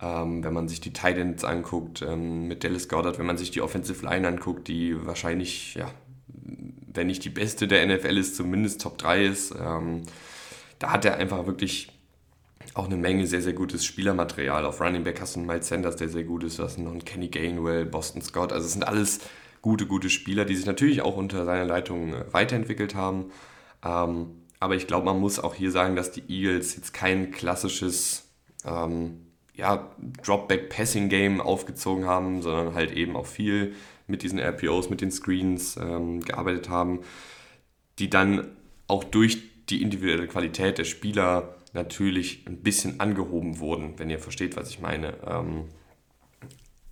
Ähm, 0.00 0.44
wenn 0.44 0.52
man 0.52 0.68
sich 0.68 0.80
die 0.80 0.92
Titans 0.92 1.42
anguckt, 1.42 2.02
ähm, 2.02 2.46
mit 2.46 2.62
Dallas 2.62 2.88
Goddard, 2.88 3.18
wenn 3.18 3.26
man 3.26 3.36
sich 3.36 3.50
die 3.50 3.60
Offensive 3.60 4.06
Line 4.06 4.28
anguckt, 4.28 4.68
die 4.68 4.94
wahrscheinlich, 5.04 5.74
ja, 5.74 5.90
wenn 6.28 7.08
nicht 7.08 7.24
die 7.24 7.30
beste 7.30 7.66
der 7.66 7.84
NFL 7.84 8.16
ist, 8.16 8.36
zumindest 8.36 8.80
Top 8.80 8.98
3 8.98 9.24
ist, 9.24 9.54
ähm, 9.60 10.02
da 10.78 10.92
hat 10.92 11.04
er 11.04 11.16
einfach 11.16 11.46
wirklich 11.46 11.90
auch 12.74 12.86
eine 12.86 12.96
Menge 12.96 13.26
sehr, 13.26 13.42
sehr 13.42 13.54
gutes 13.54 13.84
Spielermaterial. 13.84 14.64
Auf 14.64 14.80
Running 14.80 15.02
Back 15.02 15.20
hast 15.20 15.34
du 15.34 15.40
einen 15.40 15.48
Miles 15.48 15.66
Sanders, 15.66 15.96
der 15.96 16.08
sehr 16.08 16.22
gut 16.22 16.44
ist, 16.44 16.60
da 16.60 16.64
hast 16.64 16.78
du 16.78 16.82
noch 16.82 16.92
einen 16.92 17.04
Kenny 17.04 17.26
Gainwell, 17.26 17.84
Boston 17.84 18.22
Scott, 18.22 18.52
also 18.52 18.66
es 18.66 18.72
sind 18.72 18.86
alles 18.86 19.20
gute, 19.62 19.86
gute 19.86 20.10
Spieler, 20.10 20.44
die 20.44 20.56
sich 20.56 20.66
natürlich 20.66 21.02
auch 21.02 21.16
unter 21.16 21.44
seiner 21.44 21.64
Leitung 21.64 22.14
äh, 22.14 22.32
weiterentwickelt 22.32 22.94
haben. 22.94 23.30
Ähm, 23.84 24.30
aber 24.60 24.74
ich 24.74 24.86
glaube, 24.86 25.06
man 25.06 25.20
muss 25.20 25.38
auch 25.38 25.54
hier 25.54 25.70
sagen, 25.70 25.96
dass 25.96 26.10
die 26.10 26.24
Eagles 26.28 26.76
jetzt 26.76 26.92
kein 26.92 27.30
klassisches 27.30 28.28
ähm, 28.64 29.26
ja, 29.54 29.90
Dropback-Passing-Game 30.24 31.40
aufgezogen 31.40 32.06
haben, 32.06 32.42
sondern 32.42 32.74
halt 32.74 32.92
eben 32.92 33.16
auch 33.16 33.26
viel 33.26 33.74
mit 34.06 34.22
diesen 34.22 34.38
RPOs, 34.38 34.90
mit 34.90 35.00
den 35.00 35.10
Screens 35.10 35.76
ähm, 35.76 36.20
gearbeitet 36.20 36.68
haben, 36.68 37.00
die 37.98 38.08
dann 38.08 38.48
auch 38.86 39.04
durch 39.04 39.66
die 39.66 39.82
individuelle 39.82 40.26
Qualität 40.28 40.78
der 40.78 40.84
Spieler 40.84 41.56
natürlich 41.72 42.46
ein 42.46 42.58
bisschen 42.58 43.00
angehoben 43.00 43.58
wurden, 43.58 43.98
wenn 43.98 44.10
ihr 44.10 44.18
versteht, 44.18 44.56
was 44.56 44.70
ich 44.70 44.80
meine. 44.80 45.14
Ähm, 45.26 45.64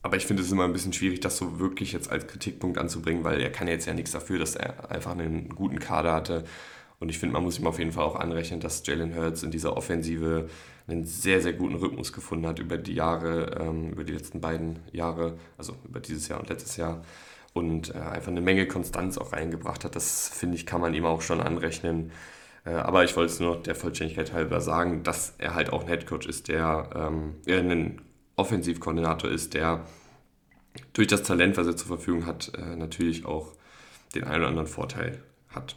aber 0.06 0.16
ich 0.16 0.24
finde 0.24 0.44
es 0.44 0.52
immer 0.52 0.62
ein 0.62 0.72
bisschen 0.72 0.92
schwierig, 0.92 1.18
das 1.18 1.36
so 1.36 1.58
wirklich 1.58 1.90
jetzt 1.90 2.12
als 2.12 2.28
Kritikpunkt 2.28 2.78
anzubringen, 2.78 3.24
weil 3.24 3.40
er 3.40 3.50
kann 3.50 3.66
jetzt 3.66 3.86
ja 3.86 3.92
nichts 3.92 4.12
dafür, 4.12 4.38
dass 4.38 4.54
er 4.54 4.88
einfach 4.88 5.10
einen 5.10 5.48
guten 5.48 5.80
Kader 5.80 6.12
hatte. 6.12 6.44
Und 7.00 7.08
ich 7.08 7.18
finde, 7.18 7.32
man 7.32 7.42
muss 7.42 7.58
ihm 7.58 7.66
auf 7.66 7.80
jeden 7.80 7.90
Fall 7.90 8.04
auch 8.04 8.14
anrechnen, 8.14 8.60
dass 8.60 8.86
Jalen 8.86 9.16
Hurts 9.16 9.42
in 9.42 9.50
dieser 9.50 9.76
Offensive 9.76 10.48
einen 10.86 11.02
sehr, 11.06 11.40
sehr 11.42 11.54
guten 11.54 11.74
Rhythmus 11.74 12.12
gefunden 12.12 12.46
hat 12.46 12.60
über 12.60 12.78
die 12.78 12.94
Jahre, 12.94 13.58
ähm, 13.60 13.90
über 13.90 14.04
die 14.04 14.12
letzten 14.12 14.40
beiden 14.40 14.78
Jahre, 14.92 15.38
also 15.58 15.74
über 15.84 15.98
dieses 15.98 16.28
Jahr 16.28 16.38
und 16.38 16.48
letztes 16.50 16.76
Jahr. 16.76 17.02
Und 17.52 17.92
äh, 17.92 17.98
einfach 17.98 18.30
eine 18.30 18.40
Menge 18.40 18.68
Konstanz 18.68 19.18
auch 19.18 19.32
reingebracht 19.32 19.84
hat. 19.84 19.96
Das, 19.96 20.28
finde 20.28 20.54
ich, 20.54 20.66
kann 20.66 20.80
man 20.80 20.94
ihm 20.94 21.04
auch 21.04 21.20
schon 21.20 21.40
anrechnen. 21.40 22.12
Äh, 22.64 22.70
aber 22.74 23.02
ich 23.02 23.16
wollte 23.16 23.32
es 23.32 23.40
nur 23.40 23.60
der 23.60 23.74
Vollständigkeit 23.74 24.32
halber 24.32 24.60
sagen, 24.60 25.02
dass 25.02 25.34
er 25.38 25.56
halt 25.56 25.72
auch 25.72 25.82
ein 25.82 25.88
Headcoach 25.88 26.26
ist, 26.28 26.46
der 26.46 26.90
ähm, 26.94 27.34
ein 27.48 28.02
Offensivkoordinator 28.36 29.30
ist, 29.30 29.54
der 29.54 29.86
durch 30.92 31.08
das 31.08 31.22
Talent, 31.22 31.56
was 31.56 31.66
er 31.66 31.76
zur 31.76 31.88
Verfügung 31.88 32.26
hat, 32.26 32.52
äh, 32.56 32.76
natürlich 32.76 33.24
auch 33.24 33.52
den 34.14 34.24
einen 34.24 34.40
oder 34.40 34.48
anderen 34.48 34.68
Vorteil 34.68 35.22
hat. 35.48 35.76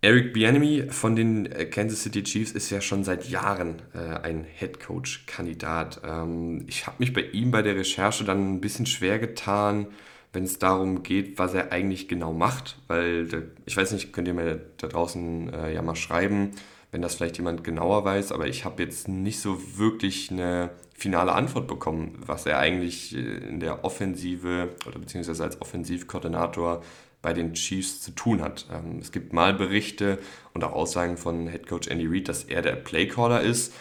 Eric 0.00 0.32
Bieniemy 0.34 0.88
von 0.90 1.16
den 1.16 1.46
äh, 1.46 1.64
Kansas 1.64 2.02
City 2.02 2.22
Chiefs 2.22 2.52
ist 2.52 2.70
ja 2.70 2.80
schon 2.80 3.04
seit 3.04 3.28
Jahren 3.28 3.82
äh, 3.94 3.98
ein 3.98 4.44
Head 4.44 4.78
Coach 4.78 5.24
Kandidat. 5.26 6.02
Ähm, 6.04 6.64
ich 6.68 6.86
habe 6.86 6.96
mich 6.98 7.12
bei 7.12 7.22
ihm 7.22 7.50
bei 7.50 7.62
der 7.62 7.74
Recherche 7.74 8.24
dann 8.24 8.54
ein 8.54 8.60
bisschen 8.60 8.86
schwer 8.86 9.18
getan, 9.18 9.86
wenn 10.32 10.44
es 10.44 10.58
darum 10.58 11.02
geht, 11.02 11.38
was 11.38 11.54
er 11.54 11.72
eigentlich 11.72 12.06
genau 12.06 12.32
macht, 12.32 12.76
weil 12.88 13.50
ich 13.66 13.76
weiß 13.76 13.92
nicht, 13.92 14.12
könnt 14.12 14.26
ihr 14.26 14.34
mir 14.34 14.60
da 14.78 14.88
draußen 14.88 15.52
ja 15.72 15.80
mal 15.80 15.94
schreiben, 15.94 16.50
wenn 16.90 17.02
das 17.02 17.14
vielleicht 17.14 17.38
jemand 17.38 17.62
genauer 17.62 18.04
weiß, 18.04 18.32
aber 18.32 18.48
ich 18.48 18.64
habe 18.64 18.82
jetzt 18.82 19.06
nicht 19.06 19.38
so 19.38 19.78
wirklich 19.78 20.32
eine 20.32 20.70
finale 20.94 21.32
Antwort 21.32 21.66
bekommen, 21.66 22.22
was 22.24 22.46
er 22.46 22.58
eigentlich 22.58 23.14
äh, 23.14 23.18
in 23.18 23.60
der 23.60 23.84
Offensive 23.84 24.70
oder 24.86 24.98
beziehungsweise 24.98 25.42
als 25.42 25.60
Offensivkoordinator 25.60 26.82
bei 27.20 27.32
den 27.32 27.54
Chiefs 27.54 28.00
zu 28.00 28.12
tun 28.12 28.40
hat. 28.40 28.66
Ähm, 28.72 28.98
es 29.00 29.12
gibt 29.12 29.32
mal 29.32 29.54
Berichte 29.54 30.18
und 30.52 30.62
auch 30.64 30.72
Aussagen 30.72 31.16
von 31.16 31.48
Head 31.48 31.66
Coach 31.66 31.88
Andy 31.88 32.06
Reid, 32.06 32.28
dass 32.28 32.44
er 32.44 32.62
der 32.62 32.76
Playcaller 32.76 33.40
ist. 33.40 33.74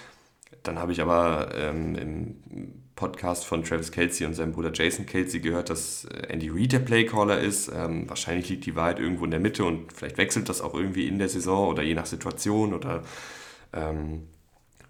dann 0.63 0.79
habe 0.79 0.93
ich 0.93 1.01
aber 1.01 1.50
ähm, 1.55 1.96
im 1.96 2.36
Podcast 2.96 3.46
von 3.46 3.63
Travis 3.63 3.91
Kelsey 3.91 4.25
und 4.25 4.34
seinem 4.34 4.53
Bruder 4.53 4.72
Jason 4.74 5.05
Kelsey 5.05 5.39
gehört, 5.39 5.70
dass 5.70 6.05
äh, 6.05 6.27
Andy 6.27 6.50
Reid 6.50 6.72
der 6.72 6.79
Playcaller 6.79 7.39
ist. 7.39 7.72
Ähm, 7.74 8.08
wahrscheinlich 8.10 8.50
liegt 8.50 8.65
die 8.65 8.75
Wahrheit 8.75 9.00
irgendwo 9.00 9.25
in 9.25 9.32
der 9.32 9.39
Mitte 9.39 9.65
und 9.65 9.91
vielleicht 9.93 10.17
wechselt 10.17 10.48
das 10.50 10.62
auch 10.62 10.74
irgendwie 10.74 11.08
in 11.08 11.20
der 11.20 11.29
Saison 11.29 11.67
oder 11.67 11.84
je 11.84 11.96
nach 11.96 12.05
Situation 12.05 12.74
oder 12.74 13.03
ähm, 13.74 14.27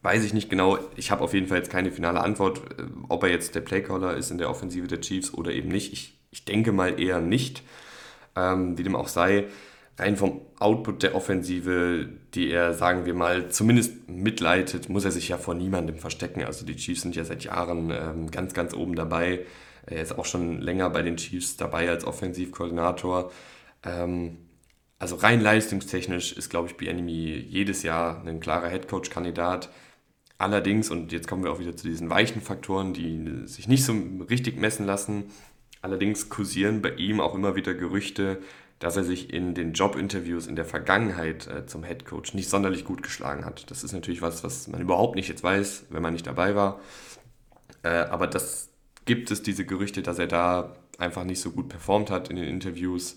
weiß 0.04 0.24
ich 0.24 0.34
nicht 0.34 0.50
genau. 0.50 0.78
Ich 0.96 1.10
habe 1.12 1.24
auf 1.24 1.34
jeden 1.34 1.48
Fall 1.48 1.58
jetzt 1.58 1.72
keine 1.72 1.92
finale 1.92 2.22
Antwort, 2.22 2.60
äh, 2.80 2.84
ob 3.10 3.24
er 3.24 3.30
jetzt 3.30 3.56
der 3.56 3.62
Playcaller 3.62 4.16
ist 4.16 4.30
in 4.30 4.38
der 4.38 4.50
Offensive 4.50 4.88
der 4.88 5.02
Chiefs 5.02 5.34
oder 5.34 5.52
eben 5.52 5.70
nicht. 5.70 5.94
Ich, 5.94 6.20
ich 6.32 6.46
denke 6.46 6.72
mal 6.72 7.00
eher 7.00 7.20
nicht. 7.20 7.64
Ähm, 8.36 8.78
wie 8.78 8.84
dem 8.84 8.96
auch 8.96 9.08
sei, 9.08 9.46
rein 9.98 10.18
vom 10.18 10.42
Output 10.60 11.04
der 11.04 11.16
Offensive, 11.16 12.10
die 12.34 12.50
er, 12.50 12.74
sagen 12.74 13.06
wir 13.06 13.14
mal, 13.14 13.50
zumindest 13.50 14.10
mitleitet, 14.10 14.90
muss 14.90 15.06
er 15.06 15.12
sich 15.12 15.30
ja 15.30 15.38
vor 15.38 15.54
niemandem 15.54 15.98
verstecken. 15.98 16.44
Also 16.44 16.66
die 16.66 16.76
Chiefs 16.76 17.02
sind 17.02 17.16
ja 17.16 17.24
seit 17.26 17.44
Jahren 17.44 17.92
ähm, 17.92 18.32
ganz, 18.32 18.54
ganz 18.54 18.74
oben 18.74 18.96
dabei. 18.96 19.46
Er 19.86 20.02
ist 20.02 20.18
auch 20.18 20.26
schon 20.26 20.62
länger 20.62 20.90
bei 20.90 21.02
den 21.04 21.18
Chiefs 21.18 21.58
dabei 21.58 21.90
als 21.90 22.06
Offensivkoordinator. 22.06 23.32
Ähm, 23.84 24.38
also 24.98 25.16
rein 25.18 25.42
leistungstechnisch 25.42 26.34
ist, 26.34 26.50
glaube 26.50 26.70
ich, 26.70 26.78
Bienemy 26.78 27.46
jedes 27.50 27.84
Jahr 27.84 28.26
ein 28.26 28.40
klarer 28.40 28.70
Headcoach-Kandidat. 28.70 29.70
Allerdings, 30.44 30.90
und 30.90 31.14
jetzt 31.14 31.30
kommen 31.30 31.46
wir 31.46 31.54
auch 31.54 31.60
wieder 31.60 31.74
zu 31.78 31.88
diesen 31.88 32.10
weichen 32.10 32.42
Faktoren, 32.42 32.94
die 32.94 33.48
sich 33.48 33.70
nicht 33.70 33.86
so 33.86 33.94
richtig 34.30 34.60
messen 34.60 34.86
lassen, 34.86 35.32
allerdings 35.82 36.28
kursieren 36.28 36.82
bei 36.82 36.90
ihm 36.96 37.22
auch 37.22 37.34
immer 37.34 37.56
wieder 37.56 37.74
Gerüchte, 37.74 38.42
dass 38.78 38.98
er 38.98 39.06
sich 39.06 39.34
in 39.34 39.56
den 39.56 39.72
Jobinterviews 39.72 40.48
in 40.48 40.58
der 40.58 40.66
Vergangenheit 40.66 41.48
äh, 41.48 41.66
zum 41.66 41.86
Head 41.86 42.04
Coach 42.04 42.34
nicht 42.34 42.50
sonderlich 42.50 42.84
gut 42.84 43.04
geschlagen 43.04 43.46
hat. 43.46 43.72
Das 43.72 43.86
ist 43.86 43.94
natürlich 43.94 44.22
was, 44.22 44.44
was 44.44 44.68
man 44.68 44.82
überhaupt 44.82 45.16
nicht 45.16 45.30
jetzt 45.30 45.46
weiß, 45.46 45.86
wenn 45.92 46.02
man 46.02 46.12
nicht 46.12 46.28
dabei 46.28 46.56
war. 46.56 46.82
Äh, 47.84 47.88
aber 47.88 48.28
das 48.28 48.70
gibt 49.06 49.32
es 49.32 49.44
diese 49.44 49.66
Gerüchte, 49.66 50.02
dass 50.02 50.20
er 50.20 50.28
da 50.28 50.76
einfach 50.98 51.24
nicht 51.24 51.40
so 51.40 51.52
gut 51.52 51.70
performt 51.70 52.12
hat 52.12 52.30
in 52.30 52.36
den 52.36 52.50
Interviews. 52.50 53.16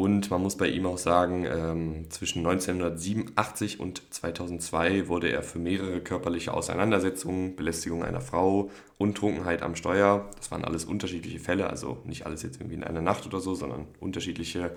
Und 0.00 0.30
man 0.30 0.40
muss 0.40 0.56
bei 0.56 0.66
ihm 0.66 0.86
auch 0.86 0.96
sagen, 0.96 1.44
ähm, 1.44 2.06
zwischen 2.08 2.38
1987 2.38 3.80
und 3.80 4.02
2002 4.08 5.08
wurde 5.08 5.30
er 5.30 5.42
für 5.42 5.58
mehrere 5.58 6.00
körperliche 6.00 6.54
Auseinandersetzungen, 6.54 7.54
Belästigung 7.54 8.02
einer 8.02 8.22
Frau 8.22 8.70
und 8.96 9.18
Trunkenheit 9.18 9.60
am 9.60 9.76
Steuer, 9.76 10.30
das 10.38 10.50
waren 10.50 10.64
alles 10.64 10.86
unterschiedliche 10.86 11.38
Fälle, 11.38 11.68
also 11.68 11.98
nicht 12.06 12.24
alles 12.24 12.42
jetzt 12.42 12.62
irgendwie 12.62 12.76
in 12.76 12.84
einer 12.84 13.02
Nacht 13.02 13.26
oder 13.26 13.40
so, 13.40 13.54
sondern 13.54 13.88
unterschiedliche 14.00 14.74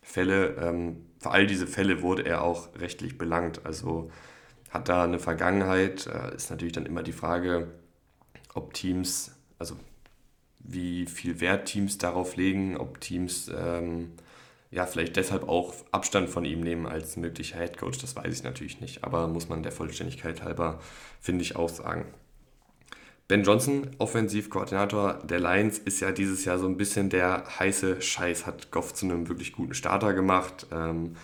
Fälle. 0.00 0.56
Ähm, 0.58 1.04
für 1.18 1.32
all 1.32 1.46
diese 1.46 1.66
Fälle 1.66 2.00
wurde 2.00 2.24
er 2.24 2.42
auch 2.42 2.74
rechtlich 2.76 3.18
belangt, 3.18 3.66
also 3.66 4.10
hat 4.70 4.88
da 4.88 5.04
eine 5.04 5.18
Vergangenheit, 5.18 6.06
äh, 6.06 6.34
ist 6.34 6.48
natürlich 6.48 6.72
dann 6.72 6.86
immer 6.86 7.02
die 7.02 7.12
Frage, 7.12 7.68
ob 8.54 8.72
Teams, 8.72 9.32
also 9.58 9.76
wie 10.60 11.04
viel 11.04 11.40
Wert 11.42 11.66
Teams 11.66 11.98
darauf 11.98 12.36
legen, 12.36 12.78
ob 12.78 13.02
Teams... 13.02 13.50
Ähm, 13.54 14.12
ja, 14.72 14.86
vielleicht 14.86 15.16
deshalb 15.16 15.48
auch 15.48 15.74
Abstand 15.92 16.30
von 16.30 16.46
ihm 16.46 16.60
nehmen 16.60 16.86
als 16.86 17.16
möglicher 17.16 17.58
Headcoach, 17.58 17.98
das 18.00 18.16
weiß 18.16 18.34
ich 18.34 18.42
natürlich 18.42 18.80
nicht, 18.80 19.04
aber 19.04 19.28
muss 19.28 19.48
man 19.48 19.62
der 19.62 19.70
Vollständigkeit 19.70 20.42
halber, 20.42 20.80
finde 21.20 21.42
ich, 21.42 21.56
auch 21.56 21.68
sagen. 21.68 22.06
Ben 23.28 23.44
Johnson, 23.44 23.90
Offensivkoordinator 23.98 25.20
der 25.24 25.40
Lions, 25.40 25.78
ist 25.78 26.00
ja 26.00 26.10
dieses 26.10 26.44
Jahr 26.46 26.58
so 26.58 26.66
ein 26.66 26.78
bisschen 26.78 27.10
der 27.10 27.44
heiße 27.58 28.00
Scheiß, 28.00 28.46
hat 28.46 28.70
Goff 28.70 28.94
zu 28.94 29.06
einem 29.06 29.28
wirklich 29.28 29.52
guten 29.52 29.74
Starter 29.74 30.14
gemacht. 30.14 30.66
Ähm, 30.72 31.16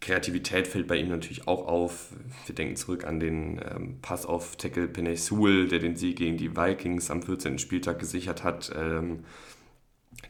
Kreativität 0.00 0.66
fällt 0.66 0.86
bei 0.86 0.96
ihm 0.96 1.08
natürlich 1.08 1.46
auch 1.46 1.66
auf. 1.66 2.08
Wir 2.46 2.54
denken 2.54 2.76
zurück 2.76 3.04
an 3.04 3.20
den 3.20 3.60
ähm, 3.70 3.98
Pass 4.00 4.26
auf 4.26 4.56
Tackle 4.56 4.88
Penny 4.88 5.16
Sewell, 5.16 5.68
der 5.68 5.78
den 5.78 5.96
Sieg 5.96 6.16
gegen 6.16 6.36
die 6.36 6.56
Vikings 6.56 7.10
am 7.10 7.22
14. 7.22 7.58
Spieltag 7.58 7.98
gesichert 7.98 8.44
hat. 8.44 8.70
Ähm, 8.76 9.24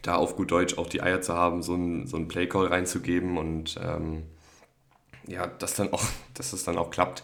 da 0.02 0.16
auf 0.16 0.37
gut 0.37 0.50
Deutsch 0.50 0.78
auch 0.78 0.88
die 0.88 1.02
Eier 1.02 1.21
zu 1.21 1.35
haben, 1.35 1.62
so 1.62 1.75
einen 1.75 2.07
so 2.07 2.18
Playcall 2.25 2.66
reinzugeben 2.66 3.37
und 3.38 3.78
ähm, 3.83 4.25
ja, 5.26 5.47
dass, 5.47 5.75
dann 5.75 5.92
auch, 5.92 6.04
dass 6.35 6.50
das 6.52 6.64
dann 6.64 6.78
auch 6.78 6.90
klappt, 6.90 7.23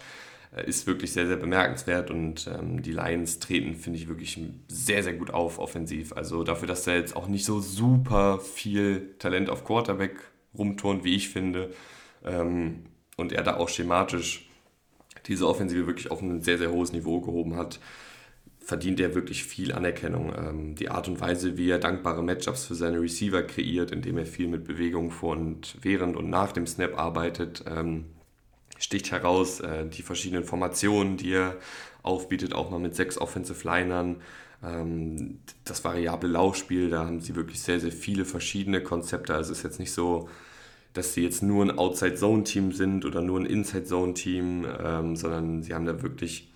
äh, 0.55 0.67
ist 0.69 0.87
wirklich 0.87 1.13
sehr, 1.13 1.27
sehr 1.27 1.37
bemerkenswert 1.37 2.11
und 2.11 2.47
ähm, 2.47 2.83
die 2.83 2.93
Lions 2.93 3.39
treten, 3.39 3.75
finde 3.75 3.99
ich, 3.99 4.09
wirklich 4.09 4.39
sehr, 4.69 5.03
sehr 5.03 5.15
gut 5.15 5.33
auf 5.33 5.59
offensiv. 5.59 6.13
Also 6.13 6.45
dafür, 6.45 6.69
dass 6.69 6.85
da 6.85 6.95
jetzt 6.95 7.17
auch 7.17 7.29
nicht 7.29 7.45
so 7.45 7.61
super 7.61 8.39
viel 8.39 9.15
Talent 9.19 9.51
auf 9.51 9.65
Quarterback 9.65 10.17
rumturnt, 10.57 11.05
wie 11.05 11.15
ich 11.15 11.29
finde, 11.29 11.73
ähm, 12.25 12.87
und 13.17 13.33
er 13.33 13.43
da 13.43 13.57
auch 13.57 13.69
schematisch 13.69 14.49
diese 15.27 15.49
Offensive 15.49 15.87
wirklich 15.87 16.11
auf 16.11 16.21
ein 16.21 16.43
sehr, 16.43 16.59
sehr 16.59 16.71
hohes 16.71 16.93
Niveau 16.93 17.21
gehoben 17.21 17.57
hat, 17.57 17.79
verdient 18.65 18.99
er 18.99 19.15
wirklich 19.15 19.45
viel 19.45 19.73
Anerkennung. 19.73 20.33
Ähm, 20.37 20.75
die 20.75 20.89
Art 20.89 21.07
und 21.07 21.21
Weise, 21.21 21.59
wie 21.59 21.71
er 21.71 21.79
dankbare 21.79 22.23
Matchups 22.23 22.65
für 22.65 22.75
seine 22.75 23.01
Receiver 23.01 23.43
kreiert, 23.43 23.91
indem 23.91 24.17
er 24.19 24.27
viel 24.27 24.49
mit 24.49 24.65
Bewegung 24.65 25.11
vor 25.11 25.37
und 25.37 25.77
während 25.83 26.17
und 26.17 26.31
nach 26.31 26.53
dem 26.53 26.67
Snap 26.67 26.99
arbeitet, 26.99 27.65
ähm, 27.69 28.07
sticht 28.79 29.13
heraus. 29.13 29.61
Äh, 29.61 29.87
die 29.87 30.03
verschiedenen 30.03 30.45
Formationen, 30.45 31.19
die 31.19 31.33
er 31.33 31.57
aufbietet, 32.03 32.55
auch 32.55 32.71
mal 32.71 32.81
mit 32.81 32.95
sechs 32.95 33.19
Offensive 33.19 33.69
Linern. 33.69 34.17
Ähm, 34.63 35.41
das 35.65 35.85
variable 35.85 36.31
Laufspiel, 36.31 36.89
da 36.89 37.05
haben 37.05 37.21
sie 37.21 37.37
wirklich 37.37 37.61
sehr, 37.61 37.81
sehr 37.81 37.93
viele 37.93 38.25
verschiedene 38.25 38.83
Konzepte. 38.83 39.35
Also 39.35 39.53
es 39.53 39.59
ist 39.59 39.65
jetzt 39.65 39.79
nicht 39.79 39.93
so, 39.93 40.29
dass 40.95 41.13
sie 41.13 41.23
jetzt 41.23 41.43
nur 41.43 41.65
ein 41.67 41.77
Outside-Zone-Team 41.77 42.73
sind 42.73 43.05
oder 43.05 43.21
nur 43.21 43.41
ein 43.41 43.47
Inside-Zone-Team, 43.47 44.67
ähm, 44.83 45.17
sondern 45.17 45.63
sie 45.63 45.75
haben 45.75 45.85
da 45.85 46.03
wirklich 46.03 46.54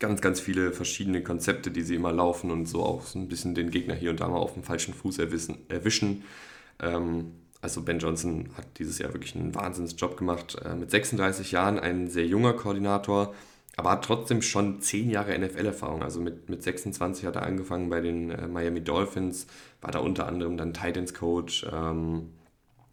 ganz, 0.00 0.20
ganz 0.20 0.40
viele 0.40 0.72
verschiedene 0.72 1.22
Konzepte, 1.22 1.70
die 1.70 1.82
sie 1.82 1.94
immer 1.94 2.10
laufen 2.12 2.50
und 2.50 2.66
so 2.66 2.82
auch 2.82 3.02
so 3.02 3.18
ein 3.18 3.28
bisschen 3.28 3.54
den 3.54 3.70
Gegner 3.70 3.94
hier 3.94 4.10
und 4.10 4.18
da 4.20 4.28
mal 4.28 4.38
auf 4.38 4.54
dem 4.54 4.64
falschen 4.64 4.94
Fuß 4.94 5.18
erwischen. 5.18 5.58
erwischen. 5.68 6.24
Ähm, 6.80 7.32
also 7.60 7.82
Ben 7.82 7.98
Johnson 7.98 8.48
hat 8.56 8.78
dieses 8.78 8.98
Jahr 8.98 9.12
wirklich 9.12 9.36
einen 9.36 9.54
Wahnsinnsjob 9.54 10.16
gemacht. 10.16 10.56
Äh, 10.64 10.74
mit 10.74 10.90
36 10.90 11.52
Jahren 11.52 11.78
ein 11.78 12.08
sehr 12.08 12.26
junger 12.26 12.54
Koordinator, 12.54 13.34
aber 13.76 13.90
hat 13.90 14.04
trotzdem 14.04 14.40
schon 14.40 14.80
10 14.80 15.10
Jahre 15.10 15.38
NFL-Erfahrung. 15.38 16.02
Also 16.02 16.20
mit, 16.20 16.48
mit 16.48 16.62
26 16.62 17.26
hat 17.26 17.36
er 17.36 17.42
angefangen 17.42 17.90
bei 17.90 18.00
den 18.00 18.30
äh, 18.30 18.48
Miami 18.48 18.80
Dolphins, 18.80 19.46
war 19.82 19.90
da 19.90 19.98
unter 19.98 20.26
anderem 20.26 20.56
dann 20.56 20.72
Titans 20.72 21.12
Coach 21.12 21.66
ähm, 21.70 22.30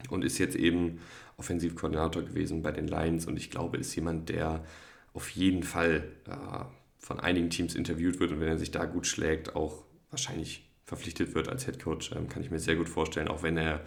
und 0.09 0.25
ist 0.25 0.37
jetzt 0.39 0.57
eben 0.57 0.99
Offensivkoordinator 1.37 2.23
gewesen 2.23 2.61
bei 2.63 2.71
den 2.71 2.87
Lions 2.87 3.27
und 3.27 3.37
ich 3.37 3.49
glaube, 3.49 3.77
ist 3.77 3.95
jemand, 3.95 4.27
der 4.27 4.65
auf 5.13 5.29
jeden 5.29 5.63
Fall 5.63 6.03
äh, 6.27 6.65
von 6.99 7.19
einigen 7.19 7.49
Teams 7.49 7.75
interviewt 7.75 8.19
wird 8.19 8.31
und 8.31 8.39
wenn 8.39 8.47
er 8.47 8.57
sich 8.57 8.71
da 8.71 8.85
gut 8.85 9.07
schlägt, 9.07 9.55
auch 9.55 9.83
wahrscheinlich 10.09 10.69
verpflichtet 10.85 11.35
wird 11.35 11.49
als 11.49 11.65
Head 11.65 11.81
Coach, 11.83 12.11
ähm, 12.15 12.29
kann 12.29 12.41
ich 12.41 12.51
mir 12.51 12.59
sehr 12.59 12.75
gut 12.75 12.89
vorstellen, 12.89 13.27
auch 13.27 13.43
wenn 13.43 13.57
er 13.57 13.81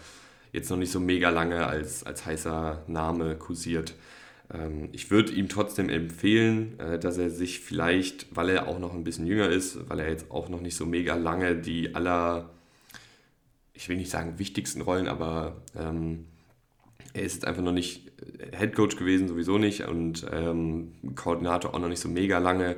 jetzt 0.53 0.71
noch 0.71 0.77
nicht 0.77 0.93
so 0.93 1.01
mega 1.01 1.31
lange 1.31 1.67
als, 1.67 2.05
als 2.05 2.27
heißer 2.27 2.85
Name 2.87 3.37
kursiert. 3.37 3.95
Ähm, 4.53 4.89
ich 4.93 5.11
würde 5.11 5.33
ihm 5.33 5.49
trotzdem 5.49 5.89
empfehlen, 5.89 6.79
äh, 6.79 6.99
dass 6.99 7.19
er 7.19 7.31
sich 7.31 7.61
vielleicht, 7.61 8.35
weil 8.37 8.51
er 8.51 8.69
auch 8.69 8.79
noch 8.79 8.95
ein 8.95 9.05
bisschen 9.05 9.27
jünger 9.27 9.49
ist, 9.49 9.89
weil 9.89 10.01
er 10.01 10.09
jetzt 10.09 10.31
auch 10.31 10.49
noch 10.49 10.61
nicht 10.61 10.77
so 10.77 10.87
mega 10.87 11.15
lange 11.15 11.57
die 11.57 11.95
aller, 11.95 12.51
ich 13.73 13.89
will 13.89 13.97
nicht 13.97 14.11
sagen 14.11 14.39
wichtigsten 14.39 14.83
Rollen, 14.83 15.09
aber 15.09 15.63
ähm, 15.77 16.27
er 17.13 17.23
ist 17.23 17.35
jetzt 17.35 17.47
einfach 17.47 17.63
noch 17.63 17.73
nicht 17.73 18.11
Head 18.57 18.75
Coach 18.75 18.97
gewesen, 18.97 19.29
sowieso 19.29 19.59
nicht 19.59 19.87
und 19.87 20.27
ähm, 20.31 20.93
Koordinator 21.15 21.75
auch 21.75 21.79
noch 21.79 21.89
nicht 21.89 22.01
so 22.01 22.09
mega 22.09 22.39
lange 22.39 22.77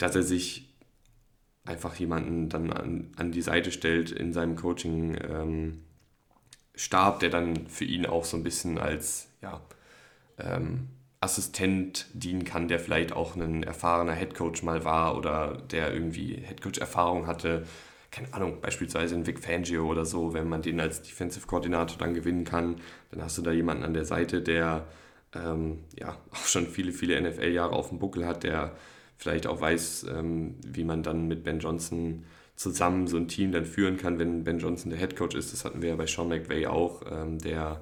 dass 0.00 0.16
er 0.16 0.22
sich 0.22 0.66
einfach 1.64 1.94
jemanden 1.96 2.48
dann 2.48 2.72
an, 2.72 3.12
an 3.16 3.32
die 3.32 3.42
Seite 3.42 3.70
stellt 3.70 4.10
in 4.10 4.32
seinem 4.32 4.56
Coaching-Stab, 4.56 7.14
ähm, 7.14 7.20
der 7.20 7.30
dann 7.30 7.66
für 7.66 7.84
ihn 7.84 8.06
auch 8.06 8.24
so 8.24 8.36
ein 8.36 8.42
bisschen 8.42 8.78
als 8.78 9.28
ja, 9.42 9.60
ähm, 10.38 10.88
Assistent 11.20 12.06
dienen 12.14 12.44
kann, 12.44 12.66
der 12.66 12.80
vielleicht 12.80 13.12
auch 13.12 13.36
ein 13.36 13.62
erfahrener 13.62 14.14
Headcoach 14.14 14.62
mal 14.62 14.84
war 14.84 15.18
oder 15.18 15.58
der 15.70 15.92
irgendwie 15.92 16.36
Headcoach-Erfahrung 16.36 17.26
hatte. 17.26 17.66
Keine 18.10 18.32
Ahnung, 18.34 18.60
beispielsweise 18.60 19.14
in 19.14 19.26
Vic 19.26 19.38
Fangio 19.38 19.86
oder 19.86 20.04
so, 20.04 20.34
wenn 20.34 20.48
man 20.48 20.62
den 20.62 20.80
als 20.80 21.02
Defensive-Koordinator 21.02 21.96
dann 21.98 22.14
gewinnen 22.14 22.44
kann, 22.44 22.76
dann 23.12 23.22
hast 23.22 23.38
du 23.38 23.42
da 23.42 23.52
jemanden 23.52 23.84
an 23.84 23.94
der 23.94 24.04
Seite, 24.04 24.42
der 24.42 24.86
ähm, 25.34 25.78
ja 25.98 26.16
auch 26.30 26.46
schon 26.46 26.66
viele, 26.66 26.92
viele 26.92 27.20
NFL-Jahre 27.20 27.72
auf 27.72 27.90
dem 27.90 27.98
Buckel 27.98 28.26
hat, 28.26 28.42
der 28.42 28.72
vielleicht 29.16 29.46
auch 29.46 29.60
weiß, 29.60 30.06
ähm, 30.10 30.56
wie 30.66 30.84
man 30.84 31.02
dann 31.02 31.28
mit 31.28 31.44
Ben 31.44 31.60
Johnson 31.60 32.24
zusammen 32.56 33.06
so 33.06 33.16
ein 33.16 33.28
Team 33.28 33.52
dann 33.52 33.64
führen 33.64 33.96
kann, 33.96 34.18
wenn 34.18 34.44
Ben 34.44 34.58
Johnson 34.58 34.90
der 34.90 34.98
Head 34.98 35.16
Coach 35.16 35.34
ist. 35.34 35.52
Das 35.52 35.64
hatten 35.64 35.80
wir 35.80 35.90
ja 35.90 35.96
bei 35.96 36.06
Sean 36.06 36.28
McVay 36.28 36.66
auch, 36.66 37.02
ähm, 37.10 37.38
der 37.38 37.80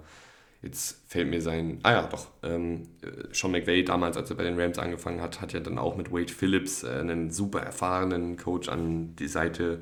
jetzt 0.63 1.03
fällt 1.07 1.29
mir 1.29 1.41
sein, 1.41 1.79
ah 1.85 1.93
ja, 1.93 2.03
doch, 2.07 2.29
ähm, 2.43 2.89
Sean 3.33 3.53
McVay 3.53 3.85
damals, 3.85 4.17
als 4.17 4.31
er 4.31 4.37
bei 4.37 4.43
den 4.43 4.59
Rams 4.59 4.79
angefangen 4.79 5.21
hat, 5.21 5.41
hat 5.41 5.53
ja 5.53 5.61
dann 5.61 5.79
auch 5.79 5.97
mit 5.97 6.13
Wade 6.13 6.33
Phillips 6.33 6.83
äh, 6.83 6.91
einen 6.91 7.31
super 7.31 7.61
erfahrenen 7.61 8.37
Coach 8.37 8.69
an 8.69 9.15
die 9.17 9.29
Seite, 9.29 9.81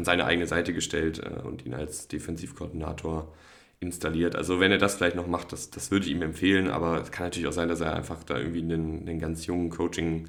an 0.00 0.04
seine 0.04 0.24
eigene 0.24 0.46
Seite 0.46 0.72
gestellt 0.72 1.20
äh, 1.20 1.46
und 1.46 1.64
ihn 1.64 1.74
als 1.74 2.08
Defensivkoordinator 2.08 3.32
installiert. 3.80 4.36
Also 4.36 4.60
wenn 4.60 4.72
er 4.72 4.78
das 4.78 4.96
vielleicht 4.96 5.16
noch 5.16 5.26
macht, 5.26 5.52
das, 5.52 5.70
das 5.70 5.90
würde 5.90 6.06
ich 6.06 6.12
ihm 6.12 6.22
empfehlen, 6.22 6.68
aber 6.68 7.00
es 7.00 7.10
kann 7.10 7.26
natürlich 7.26 7.48
auch 7.48 7.52
sein, 7.52 7.68
dass 7.68 7.80
er 7.80 7.94
einfach 7.94 8.22
da 8.24 8.38
irgendwie 8.38 8.60
einen, 8.60 9.08
einen 9.08 9.18
ganz 9.18 9.46
jungen 9.46 9.70
Coaching 9.70 10.28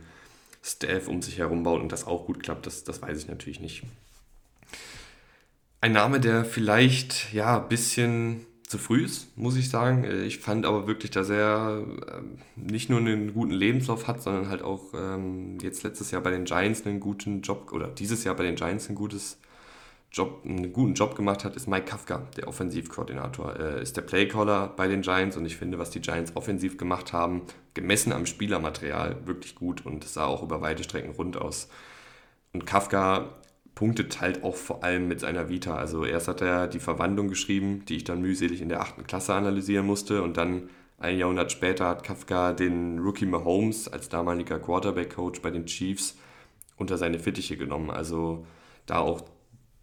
Staff 0.63 1.07
um 1.07 1.21
sich 1.21 1.39
herum 1.39 1.63
baut 1.63 1.81
und 1.81 1.91
das 1.91 2.05
auch 2.05 2.25
gut 2.25 2.43
klappt, 2.43 2.67
das, 2.67 2.83
das 2.83 3.01
weiß 3.01 3.17
ich 3.17 3.27
natürlich 3.27 3.59
nicht. 3.59 3.83
Ein 5.81 5.93
Name, 5.93 6.19
der 6.19 6.45
vielleicht 6.45 7.33
ja 7.33 7.59
ein 7.61 7.67
bisschen 7.67 8.45
zu 8.67 8.77
früh 8.77 9.03
ist, 9.03 9.35
muss 9.37 9.57
ich 9.57 9.69
sagen. 9.69 10.05
Ich 10.23 10.37
fand 10.37 10.65
aber 10.65 10.87
wirklich, 10.87 11.11
dass 11.11 11.29
er 11.29 11.83
ähm, 12.15 12.37
nicht 12.55 12.89
nur 12.89 12.99
einen 12.99 13.33
guten 13.33 13.51
Lebenslauf 13.51 14.07
hat, 14.07 14.21
sondern 14.21 14.49
halt 14.49 14.61
auch 14.61 14.93
ähm, 14.93 15.57
jetzt 15.61 15.83
letztes 15.83 16.11
Jahr 16.11 16.21
bei 16.21 16.31
den 16.31 16.45
Giants 16.45 16.85
einen 16.85 16.99
guten 16.99 17.41
Job 17.41 17.71
oder 17.73 17.87
dieses 17.87 18.23
Jahr 18.23 18.35
bei 18.35 18.43
den 18.43 18.55
Giants 18.55 18.87
ein 18.87 18.95
gutes 18.95 19.39
Job, 20.11 20.41
einen 20.43 20.73
guten 20.73 20.93
Job 20.93 21.15
gemacht 21.15 21.45
hat, 21.45 21.55
ist 21.55 21.67
Mike 21.67 21.85
Kafka, 21.85 22.27
der 22.35 22.49
Offensivkoordinator. 22.49 23.53
Er 23.53 23.77
ist 23.77 23.95
der 23.95 24.01
Playcaller 24.01 24.67
bei 24.67 24.89
den 24.89 25.01
Giants 25.01 25.37
und 25.37 25.45
ich 25.45 25.55
finde, 25.55 25.79
was 25.79 25.89
die 25.89 26.01
Giants 26.01 26.35
offensiv 26.35 26.77
gemacht 26.77 27.13
haben, 27.13 27.43
gemessen 27.73 28.11
am 28.11 28.25
Spielermaterial, 28.25 29.25
wirklich 29.25 29.55
gut 29.55 29.85
und 29.85 30.03
sah 30.03 30.25
auch 30.25 30.43
über 30.43 30.59
weite 30.59 30.83
Strecken 30.83 31.11
rund 31.11 31.37
aus. 31.37 31.69
Und 32.51 32.65
Kafka 32.65 33.29
punktet 33.73 34.19
halt 34.19 34.43
auch 34.43 34.57
vor 34.57 34.83
allem 34.83 35.07
mit 35.07 35.21
seiner 35.21 35.47
Vita. 35.47 35.75
Also 35.75 36.03
erst 36.03 36.27
hat 36.27 36.41
er 36.41 36.67
die 36.67 36.81
Verwandlung 36.81 37.29
geschrieben, 37.29 37.85
die 37.87 37.95
ich 37.95 38.03
dann 38.03 38.21
mühselig 38.21 38.61
in 38.61 38.67
der 38.67 38.81
achten 38.81 39.03
Klasse 39.07 39.33
analysieren 39.33 39.85
musste 39.85 40.23
und 40.23 40.35
dann 40.35 40.69
ein 40.97 41.17
Jahrhundert 41.17 41.53
später 41.53 41.87
hat 41.87 42.03
Kafka 42.03 42.51
den 42.51 42.99
Rookie 42.99 43.25
Mahomes 43.25 43.87
als 43.87 44.09
damaliger 44.09 44.59
Quarterback-Coach 44.59 45.41
bei 45.41 45.51
den 45.51 45.65
Chiefs 45.65 46.17
unter 46.75 46.97
seine 46.97 47.17
Fittiche 47.17 47.55
genommen. 47.55 47.89
Also 47.89 48.45
da 48.85 48.99
auch 48.99 49.23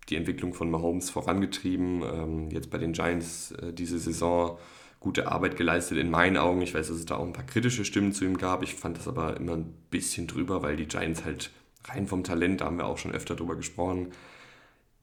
die 0.08 0.16
Entwicklung 0.16 0.54
von 0.54 0.70
Mahomes 0.70 1.10
vorangetrieben. 1.10 2.02
Ähm, 2.02 2.50
jetzt 2.50 2.70
bei 2.70 2.78
den 2.78 2.92
Giants 2.92 3.52
äh, 3.52 3.72
diese 3.72 3.98
Saison 3.98 4.58
gute 5.00 5.30
Arbeit 5.30 5.56
geleistet 5.56 5.98
in 5.98 6.10
meinen 6.10 6.36
Augen. 6.36 6.62
Ich 6.62 6.74
weiß, 6.74 6.88
dass 6.88 6.96
es 6.96 7.06
da 7.06 7.16
auch 7.16 7.26
ein 7.26 7.32
paar 7.32 7.46
kritische 7.46 7.84
Stimmen 7.84 8.12
zu 8.12 8.24
ihm 8.24 8.36
gab. 8.36 8.62
Ich 8.62 8.74
fand 8.74 8.96
das 8.96 9.06
aber 9.06 9.36
immer 9.36 9.52
ein 9.52 9.72
bisschen 9.90 10.26
drüber, 10.26 10.62
weil 10.62 10.76
die 10.76 10.86
Giants 10.86 11.24
halt 11.24 11.50
rein 11.84 12.06
vom 12.06 12.24
Talent, 12.24 12.60
da 12.60 12.66
haben 12.66 12.78
wir 12.78 12.86
auch 12.86 12.98
schon 12.98 13.12
öfter 13.12 13.36
drüber 13.36 13.56
gesprochen, 13.56 14.08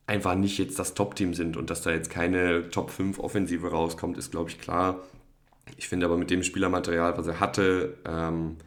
einfach 0.07 0.35
nicht 0.35 0.57
jetzt 0.57 0.77
das 0.77 0.93
Top-Team 0.93 1.33
sind 1.33 1.57
und 1.57 1.69
dass 1.69 1.81
da 1.81 1.91
jetzt 1.91 2.09
keine 2.09 2.69
Top 2.69 2.91
5 2.91 3.19
Offensive 3.19 3.71
rauskommt, 3.71 4.17
ist 4.17 4.31
glaube 4.31 4.49
ich 4.49 4.59
klar. 4.59 4.99
Ich 5.77 5.87
finde 5.87 6.05
aber 6.05 6.17
mit 6.17 6.29
dem 6.29 6.43
Spielermaterial, 6.43 7.17
was 7.17 7.27
er 7.27 7.39
hatte, 7.39 7.97
ähm, 8.05 8.57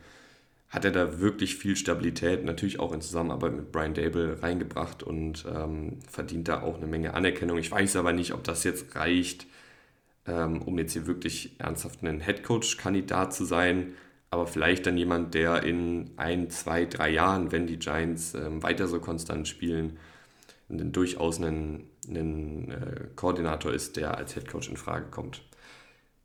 hat 0.70 0.84
er 0.84 0.90
da 0.90 1.18
wirklich 1.18 1.56
viel 1.56 1.76
Stabilität, 1.76 2.44
natürlich 2.44 2.78
auch 2.78 2.92
in 2.92 3.00
Zusammenarbeit 3.00 3.54
mit 3.54 3.72
Brian 3.72 3.94
Dable 3.94 4.42
reingebracht 4.42 5.02
und 5.02 5.46
ähm, 5.52 5.98
verdient 6.08 6.48
da 6.48 6.60
auch 6.62 6.76
eine 6.76 6.86
Menge 6.86 7.14
Anerkennung. 7.14 7.56
Ich 7.58 7.70
weiß 7.70 7.96
aber 7.96 8.12
nicht, 8.12 8.34
ob 8.34 8.44
das 8.44 8.64
jetzt 8.64 8.94
reicht, 8.94 9.46
ähm, 10.26 10.60
um 10.60 10.78
jetzt 10.78 10.92
hier 10.92 11.06
wirklich 11.06 11.58
ernsthaft 11.58 12.02
ein 12.02 12.20
Headcoach-Kandidat 12.20 13.32
zu 13.32 13.44
sein, 13.44 13.94
aber 14.30 14.46
vielleicht 14.46 14.86
dann 14.86 14.98
jemand, 14.98 15.32
der 15.32 15.62
in 15.62 16.10
ein, 16.16 16.50
zwei, 16.50 16.84
drei 16.84 17.10
Jahren, 17.10 17.50
wenn 17.50 17.66
die 17.66 17.78
Giants 17.78 18.34
ähm, 18.34 18.62
weiter 18.62 18.88
so 18.88 19.00
konstant 19.00 19.48
spielen, 19.48 19.96
durchaus 20.68 21.40
ein, 21.40 21.84
ein 22.06 22.70
äh, 22.70 23.04
Koordinator 23.16 23.72
ist, 23.72 23.96
der 23.96 24.18
als 24.18 24.36
Headcoach 24.36 24.68
in 24.68 24.76
Frage 24.76 25.06
kommt. 25.10 25.42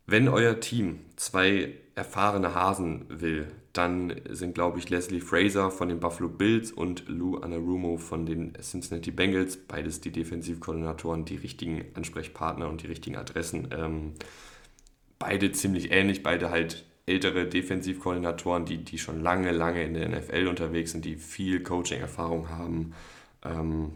Wenn 0.05 0.27
euer 0.27 0.59
Team 0.59 0.99
zwei 1.15 1.75
erfahrene 1.95 2.55
Hasen 2.55 3.05
will, 3.09 3.51
dann 3.71 4.21
sind, 4.29 4.55
glaube 4.55 4.79
ich, 4.79 4.89
Leslie 4.89 5.19
Fraser 5.19 5.71
von 5.71 5.89
den 5.89 5.99
Buffalo 5.99 6.29
Bills 6.29 6.71
und 6.71 7.07
Lou 7.07 7.37
Anarumo 7.37 7.97
von 7.97 8.25
den 8.25 8.53
Cincinnati 8.61 9.11
Bengals, 9.11 9.57
beides 9.57 10.01
die 10.01 10.11
Defensivkoordinatoren, 10.11 11.25
die 11.25 11.35
richtigen 11.35 11.85
Ansprechpartner 11.93 12.67
und 12.67 12.83
die 12.83 12.87
richtigen 12.87 13.15
Adressen. 13.15 13.69
Ähm, 13.71 14.13
beide 15.19 15.51
ziemlich 15.51 15.91
ähnlich, 15.91 16.23
beide 16.23 16.49
halt 16.49 16.85
ältere 17.05 17.47
Defensivkoordinatoren, 17.47 18.65
die, 18.65 18.77
die 18.83 18.97
schon 18.97 19.21
lange, 19.21 19.51
lange 19.51 19.83
in 19.83 19.93
der 19.93 20.09
NFL 20.09 20.47
unterwegs 20.47 20.91
sind, 20.91 21.05
die 21.05 21.17
viel 21.17 21.61
Coaching-Erfahrung 21.61 22.49
haben. 22.49 22.93
Ähm, 23.43 23.91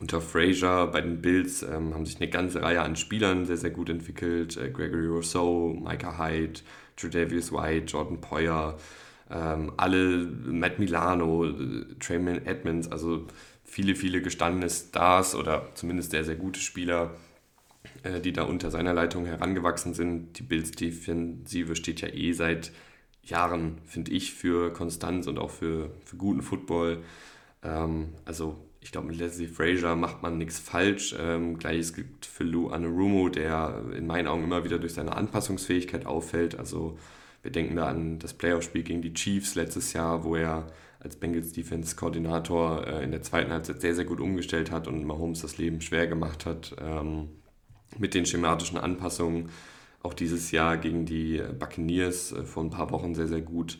unter 0.00 0.20
Frazier 0.20 0.88
bei 0.90 1.02
den 1.02 1.20
Bills 1.20 1.62
ähm, 1.62 1.94
haben 1.94 2.06
sich 2.06 2.16
eine 2.16 2.30
ganze 2.30 2.62
Reihe 2.62 2.80
an 2.80 2.96
Spielern 2.96 3.44
sehr, 3.44 3.58
sehr 3.58 3.70
gut 3.70 3.90
entwickelt. 3.90 4.56
Äh, 4.56 4.70
Gregory 4.70 5.06
Rousseau, 5.06 5.74
Micah 5.74 6.18
Hyde, 6.18 6.60
Tredavious 7.00 7.52
White, 7.52 7.86
Jordan 7.86 8.20
Poyer, 8.20 8.78
ähm, 9.30 9.72
alle, 9.76 10.26
Matt 10.26 10.78
Milano, 10.78 11.46
äh, 11.46 11.84
Trayman 12.00 12.44
Edmonds, 12.46 12.90
also 12.90 13.26
viele, 13.64 13.94
viele 13.94 14.20
gestandene 14.20 14.68
Stars 14.68 15.34
oder 15.34 15.68
zumindest 15.74 16.10
sehr, 16.10 16.24
sehr 16.24 16.36
gute 16.36 16.60
Spieler, 16.60 17.14
äh, 18.02 18.20
die 18.20 18.32
da 18.32 18.42
unter 18.42 18.70
seiner 18.70 18.92
Leitung 18.92 19.26
herangewachsen 19.26 19.94
sind. 19.94 20.38
Die 20.38 20.42
Bills 20.42 20.72
Defensive 20.72 21.76
steht 21.76 22.00
ja 22.00 22.08
eh 22.08 22.32
seit 22.32 22.72
Jahren, 23.22 23.78
finde 23.84 24.10
ich, 24.10 24.34
für 24.34 24.72
Konstanz 24.72 25.26
und 25.26 25.38
auch 25.38 25.50
für, 25.50 25.90
für 26.04 26.16
guten 26.16 26.42
Football. 26.42 27.04
Ähm, 27.62 28.14
also 28.24 28.56
ich 28.80 28.92
glaube, 28.92 29.08
mit 29.08 29.18
Leslie 29.18 29.46
Frazier 29.46 29.94
macht 29.94 30.22
man 30.22 30.38
nichts 30.38 30.58
falsch. 30.58 31.14
Ähm, 31.18 31.58
Gleiches 31.58 31.92
gilt 31.92 32.24
für 32.24 32.44
Lou 32.44 32.68
Anarumo, 32.68 33.28
der 33.28 33.84
in 33.94 34.06
meinen 34.06 34.26
Augen 34.26 34.44
immer 34.44 34.64
wieder 34.64 34.78
durch 34.78 34.94
seine 34.94 35.16
Anpassungsfähigkeit 35.16 36.06
auffällt. 36.06 36.58
Also 36.58 36.98
wir 37.42 37.52
denken 37.52 37.76
da 37.76 37.86
an 37.86 38.18
das 38.18 38.34
Playoff-Spiel 38.34 38.82
gegen 38.82 39.02
die 39.02 39.12
Chiefs 39.12 39.54
letztes 39.54 39.92
Jahr, 39.92 40.24
wo 40.24 40.34
er 40.36 40.66
als 40.98 41.16
Bengals 41.16 41.52
Defense-Koordinator 41.52 42.86
äh, 42.86 43.04
in 43.04 43.10
der 43.10 43.22
zweiten 43.22 43.52
Halbzeit 43.52 43.80
sehr, 43.80 43.94
sehr 43.94 44.04
gut 44.04 44.20
umgestellt 44.20 44.70
hat 44.70 44.86
und 44.86 45.04
Mahomes 45.04 45.40
das 45.40 45.58
Leben 45.58 45.80
schwer 45.80 46.06
gemacht 46.06 46.46
hat 46.46 46.74
ähm, 46.80 47.28
mit 47.98 48.14
den 48.14 48.26
schematischen 48.26 48.78
Anpassungen. 48.78 49.50
Auch 50.02 50.14
dieses 50.14 50.50
Jahr 50.50 50.78
gegen 50.78 51.04
die 51.04 51.42
Buccaneers 51.58 52.32
äh, 52.32 52.44
vor 52.44 52.64
ein 52.64 52.70
paar 52.70 52.90
Wochen 52.90 53.14
sehr, 53.14 53.28
sehr 53.28 53.40
gut 53.40 53.78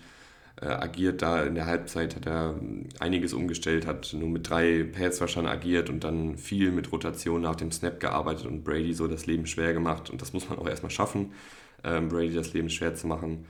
äh, 0.61 0.66
agiert. 0.66 1.23
Da 1.23 1.42
in 1.44 1.55
der 1.55 1.66
Halbzeit 1.66 2.16
hat 2.16 2.27
er 2.27 2.59
einiges 2.99 3.33
umgestellt, 3.33 3.87
hat 3.87 4.12
nur 4.12 4.29
mit 4.29 4.49
drei 4.49 4.85
Passrushern 4.85 5.46
agiert 5.46 5.90
und 5.90 6.05
dann 6.05 6.37
viel 6.37 6.70
mit 6.70 6.92
Rotation 6.92 7.40
nach 7.42 7.57
dem 7.57 7.73
Snap 7.73 8.01
gearbeitet 8.01 8.46
und 8.46 8.64
Brady 8.64 8.92
so 8.92 9.09
das 9.09 9.27
Leben 9.27 9.46
schwer 9.46 9.73
gemacht. 9.73 10.11
Und 10.11 10.23
das 10.23 10.33
muss 10.33 10.49
man 10.49 10.59
auch 10.59 10.68
erstmal 10.68 10.90
schaffen, 10.90 11.33
ähm, 11.85 12.09
Brady 12.09 12.35
das 12.35 12.53
Leben 12.53 12.70
schwer 12.70 12.94
zu 12.94 13.07
machen. 13.07 13.46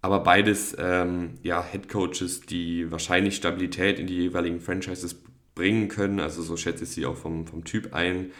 Aber 0.00 0.20
beides 0.20 0.76
ähm, 0.78 1.34
ja, 1.42 1.64
Head 1.64 1.88
Coaches, 1.88 2.42
die 2.42 2.90
wahrscheinlich 2.92 3.36
Stabilität 3.36 3.98
in 3.98 4.06
die 4.06 4.16
jeweiligen 4.16 4.60
Franchises 4.60 5.16
bringen 5.54 5.88
können. 5.88 6.20
Also 6.20 6.42
so 6.42 6.56
schätze 6.56 6.84
ich 6.84 6.90
sie 6.90 7.04
auch 7.04 7.16
vom, 7.16 7.46
vom 7.46 7.64
Typ 7.64 7.94
ein. 7.94 8.30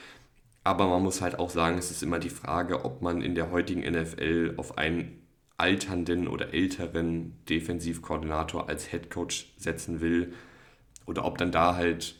Aber 0.63 0.87
man 0.87 1.03
muss 1.03 1.21
halt 1.21 1.39
auch 1.39 1.51
sagen, 1.51 1.79
es 1.79 1.91
ist 1.91 2.03
immer 2.03 2.19
die 2.19 2.31
Frage, 2.31 2.85
ob 2.85 3.03
man 3.03 3.23
in 3.23 3.35
der 3.35 3.51
heutigen 3.51 3.81
NFL 3.81 4.55
auf 4.57 4.79
einen 4.79 5.23
alternden 5.59 6.29
oder 6.29 6.55
älteren 6.55 7.35
Defensivkoordinator 7.49 8.69
als 8.69 8.93
Headcoach 8.93 9.53
setzen 9.59 10.01
will 10.01 10.33
oder 11.05 11.25
ob 11.25 11.37
dann 11.39 11.53
da 11.53 11.75
halt 11.75 12.15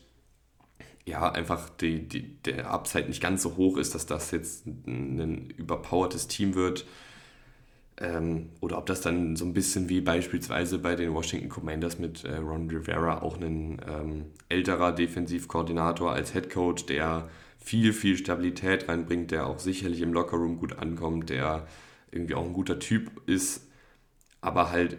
ja 1.05 1.31
einfach 1.31 1.69
die, 1.69 2.07
die, 2.07 2.35
der 2.43 2.71
Upside 2.71 3.07
nicht 3.07 3.21
ganz 3.21 3.41
so 3.41 3.57
hoch 3.57 3.77
ist, 3.77 3.95
dass 3.95 4.05
das 4.05 4.31
jetzt 4.31 4.65
ein 4.67 5.49
überpowertes 5.57 6.27
Team 6.27 6.53
wird. 6.53 6.85
Ähm, 7.97 8.49
oder 8.61 8.77
ob 8.77 8.85
das 8.85 9.01
dann 9.01 9.35
so 9.35 9.45
ein 9.45 9.53
bisschen 9.53 9.89
wie 9.89 10.01
beispielsweise 10.01 10.79
bei 10.79 10.95
den 10.95 11.13
Washington 11.13 11.49
Commanders 11.49 11.99
mit 11.99 12.23
äh, 12.23 12.37
Ron 12.37 12.69
Rivera 12.69 13.21
auch 13.21 13.37
ein 13.37 13.81
ähm, 13.87 14.25
älterer 14.47 14.93
Defensivkoordinator 14.93 16.11
als 16.11 16.33
Headcoach, 16.33 16.85
der 16.87 17.29
viel, 17.57 17.91
viel 17.91 18.17
Stabilität 18.17 18.87
reinbringt, 18.87 19.31
der 19.31 19.47
auch 19.47 19.59
sicherlich 19.59 20.01
im 20.01 20.13
Lockerroom 20.13 20.59
gut 20.59 20.79
ankommt, 20.79 21.29
der 21.29 21.67
irgendwie 22.11 22.35
auch 22.35 22.45
ein 22.45 22.53
guter 22.53 22.79
Typ 22.79 23.11
ist, 23.27 23.67
aber 24.41 24.71
halt 24.71 24.93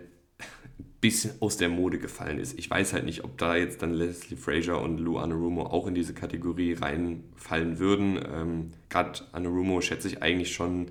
ein 0.78 0.84
bisschen 1.00 1.32
aus 1.40 1.56
der 1.56 1.68
Mode 1.68 1.98
gefallen 1.98 2.38
ist. 2.38 2.58
Ich 2.58 2.70
weiß 2.70 2.92
halt 2.92 3.04
nicht, 3.04 3.24
ob 3.24 3.38
da 3.38 3.56
jetzt 3.56 3.82
dann 3.82 3.92
Leslie 3.92 4.36
Frazier 4.36 4.78
und 4.78 4.98
Lou 4.98 5.18
Anarumo 5.18 5.64
auch 5.64 5.86
in 5.86 5.94
diese 5.94 6.14
Kategorie 6.14 6.74
reinfallen 6.74 7.78
würden. 7.78 8.20
Ähm, 8.32 8.70
Gerade 8.88 9.20
Anarumo 9.32 9.80
schätze 9.80 10.08
ich 10.08 10.22
eigentlich 10.22 10.54
schon 10.54 10.90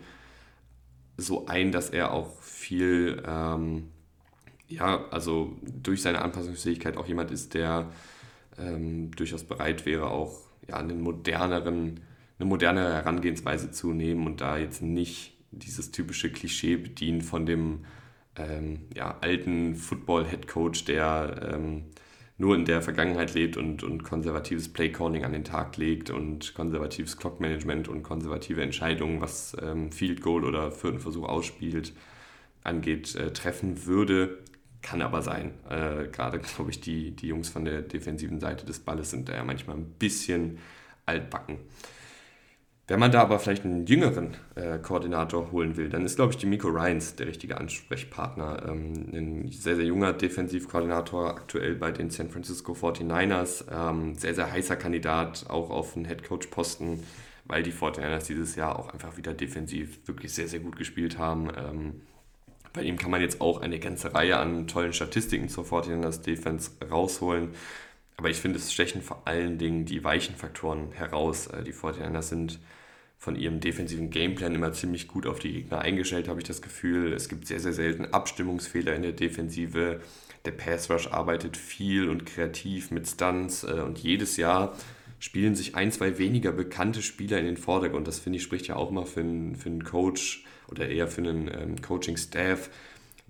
so 1.18 1.48
ein, 1.48 1.72
dass 1.72 1.90
er 1.90 2.14
auch 2.14 2.42
viel, 2.42 3.22
ähm, 3.26 3.90
ja, 4.68 5.06
also 5.10 5.58
durch 5.62 6.02
seine 6.02 6.22
Anpassungsfähigkeit 6.22 6.98
auch 6.98 7.08
jemand 7.08 7.32
ist, 7.32 7.54
der 7.54 7.92
ähm, 8.58 9.12
durchaus 9.12 9.44
bereit 9.44 9.86
wäre, 9.86 10.10
auch 10.10 10.40
ja, 10.68 10.78
einen 10.78 11.02
moderneren, 11.02 12.00
eine 12.38 12.48
modernere 12.48 12.94
Herangehensweise 12.94 13.72
zu 13.72 13.94
nehmen 13.94 14.26
und 14.26 14.42
da 14.42 14.58
jetzt 14.58 14.82
nicht 14.82 15.39
dieses 15.52 15.92
typische 15.92 16.32
Klischee 16.32 16.78
bedient 16.78 17.24
von 17.24 17.46
dem 17.46 17.86
ähm, 18.36 18.88
ja, 18.96 19.18
alten 19.22 19.76
Football-Head-Coach, 19.76 20.86
der 20.86 21.52
ähm, 21.54 21.84
nur 22.38 22.56
in 22.56 22.66
der 22.66 22.82
Vergangenheit 22.82 23.34
lebt 23.34 23.58
und, 23.58 23.84
und 23.84 24.04
konservatives 24.04 24.70
Playcalling 24.70 25.26
an 25.26 25.34
den 25.34 25.44
Tag 25.44 25.76
legt 25.76 26.10
und 26.10 26.54
konservatives 26.54 27.18
Clock-Management 27.18 27.90
und 27.90 28.02
konservative 28.02 28.62
Entscheidungen, 28.62 29.20
was 29.20 29.56
ähm, 29.62 29.92
Field 29.92 30.22
Goal 30.22 30.46
oder 30.46 30.72
vierten 30.72 31.00
Versuch 31.00 31.28
ausspielt, 31.28 31.94
angeht, 32.64 33.14
äh, 33.16 33.34
treffen 33.34 33.86
würde. 33.86 34.40
Kann 34.82 35.02
aber 35.02 35.22
sein. 35.22 35.52
Äh, 35.70 36.08
Gerade, 36.08 36.40
glaube 36.40 36.72
ich, 36.72 36.80
die, 36.80 37.12
die 37.12 37.28
Jungs 37.28 37.50
von 37.50 37.66
der 37.66 37.82
defensiven 37.82 38.40
Seite 38.40 38.66
des 38.66 38.80
Balles 38.80 39.12
sind 39.12 39.28
da 39.28 39.34
ja 39.34 39.44
manchmal 39.44 39.76
ein 39.76 39.90
bisschen 40.00 40.60
altbacken. 41.06 41.58
Wenn 42.90 43.00
man 43.00 43.12
da 43.12 43.22
aber 43.22 43.38
vielleicht 43.38 43.66
einen 43.66 43.86
jüngeren 43.86 44.36
äh, 44.56 44.80
Koordinator 44.80 45.52
holen 45.52 45.78
will, 45.78 45.90
dann 45.90 46.06
ist, 46.06 46.16
glaube 46.16 46.34
ich, 46.34 46.40
die 46.40 46.48
Miko 46.48 46.70
Ryans 46.70 47.16
der 47.16 47.28
richtige 47.28 47.60
Ansprechpartner. 47.60 48.64
Ähm, 48.68 48.94
ein 49.14 49.52
sehr, 49.52 49.76
sehr 49.76 49.86
junger 49.86 50.12
Defensivkoordinator, 50.12 51.30
aktuell 51.30 51.76
bei 51.76 51.92
den 51.92 52.10
San 52.10 52.32
Francisco 52.32 52.74
49ers. 52.74 53.66
Ähm, 53.72 54.16
sehr, 54.16 54.34
sehr 54.34 54.52
heißer 54.52 54.76
Kandidat, 54.76 55.46
auch 55.50 55.70
auf 55.70 55.94
den 55.94 56.06
Headcoach-Posten, 56.06 57.04
weil 57.46 57.62
die 57.62 57.72
49ers 57.72 58.26
dieses 58.26 58.56
Jahr 58.56 58.80
auch 58.80 58.92
einfach 58.92 59.18
wieder 59.18 59.36
defensiv 59.36 60.08
wirklich 60.08 60.34
sehr, 60.34 60.48
sehr 60.48 60.60
gut 60.60 60.76
gespielt 60.76 61.20
haben. 61.20 61.50
Ähm, 61.56 62.02
bei 62.74 62.82
ihm 62.82 62.98
kann 62.98 63.12
man 63.12 63.22
jetzt 63.22 63.40
auch 63.40 63.62
eine 63.62 63.78
ganze 63.78 64.16
Reihe 64.16 64.38
an 64.38 64.66
tollen 64.66 64.94
Statistiken 64.94 65.48
zur 65.48 65.64
49ers 65.64 66.24
Defense 66.24 66.72
rausholen. 66.90 67.50
Aber 68.18 68.32
ich 68.32 68.38
finde, 68.38 68.58
es 68.58 68.74
stechen 68.74 69.04
vor 69.04 69.22
allen 69.26 69.60
Dingen 69.60 69.86
die 69.86 70.04
weichen 70.04 70.36
Faktoren 70.36 70.92
heraus. 70.92 71.46
Äh, 71.46 71.62
die 71.64 71.74
49ers 71.74 72.24
sind 72.24 72.60
von 73.20 73.36
ihrem 73.36 73.60
defensiven 73.60 74.10
Gameplan 74.10 74.56
immer 74.56 74.72
ziemlich 74.72 75.10
gut 75.10 75.28
auf 75.28 75.40
die 75.40 75.52
Gegner 75.52 75.80
eingestellt, 75.80 76.30
habe 76.30 76.40
ich 76.40 76.48
das 76.48 76.62
Gefühl. 76.62 77.12
Es 77.12 77.28
gibt 77.28 77.46
sehr, 77.48 77.60
sehr 77.60 77.74
selten 77.74 78.06
Abstimmungsfehler 78.06 78.96
in 78.96 79.02
der 79.02 79.12
Defensive. 79.12 80.00
Der 80.46 80.52
Pass 80.52 80.90
Rush 80.90 81.08
arbeitet 81.08 81.58
viel 81.58 82.08
und 82.08 82.26
kreativ 82.26 82.92
mit 82.92 83.08
Stunts 83.08 83.66
äh, 83.66 83.82
und 83.82 84.00
jedes 84.00 84.38
Jahr 84.38 84.74
spielen 85.20 85.54
sich 85.54 85.76
ein, 85.76 85.92
zwei 85.92 86.18
weniger 86.18 86.54
bekannte 86.54 87.02
Spieler 87.02 87.40
in 87.40 87.46
den 87.46 87.58
Vordergrund. 87.58 88.08
Das 88.08 88.20
finde 88.20 88.38
ich 88.38 88.44
spricht 88.44 88.68
ja 88.68 88.78
auch 88.78 88.90
mal 88.90 89.06
für 89.06 89.20
einen, 89.20 89.58
für 89.58 89.78
Coach 89.80 90.46
oder 90.70 90.88
eher 90.88 91.10
für 91.10 91.22
einen 91.22 91.50
ähm, 91.50 91.82
Coaching-Staff, 91.82 92.70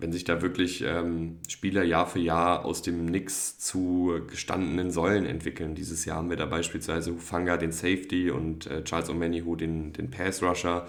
wenn 0.00 0.12
sich 0.12 0.24
da 0.24 0.40
wirklich 0.40 0.82
ähm, 0.82 1.38
Spieler 1.48 1.82
Jahr 1.84 2.06
für 2.06 2.18
Jahr 2.18 2.64
aus 2.64 2.80
dem 2.82 3.04
Nix 3.04 3.58
zu 3.58 4.20
gestandenen 4.28 4.90
Säulen 4.90 5.26
entwickeln. 5.26 5.74
Dieses 5.74 6.06
Jahr 6.06 6.16
haben 6.16 6.30
wir 6.30 6.36
da 6.36 6.46
beispielsweise 6.46 7.12
Hufanga, 7.12 7.58
den 7.58 7.72
Safety, 7.72 8.30
und 8.30 8.66
äh, 8.66 8.82
Charles 8.82 9.10
Omenihu, 9.10 9.56
den, 9.56 9.92
den 9.92 10.10
Pass-Rusher. 10.10 10.86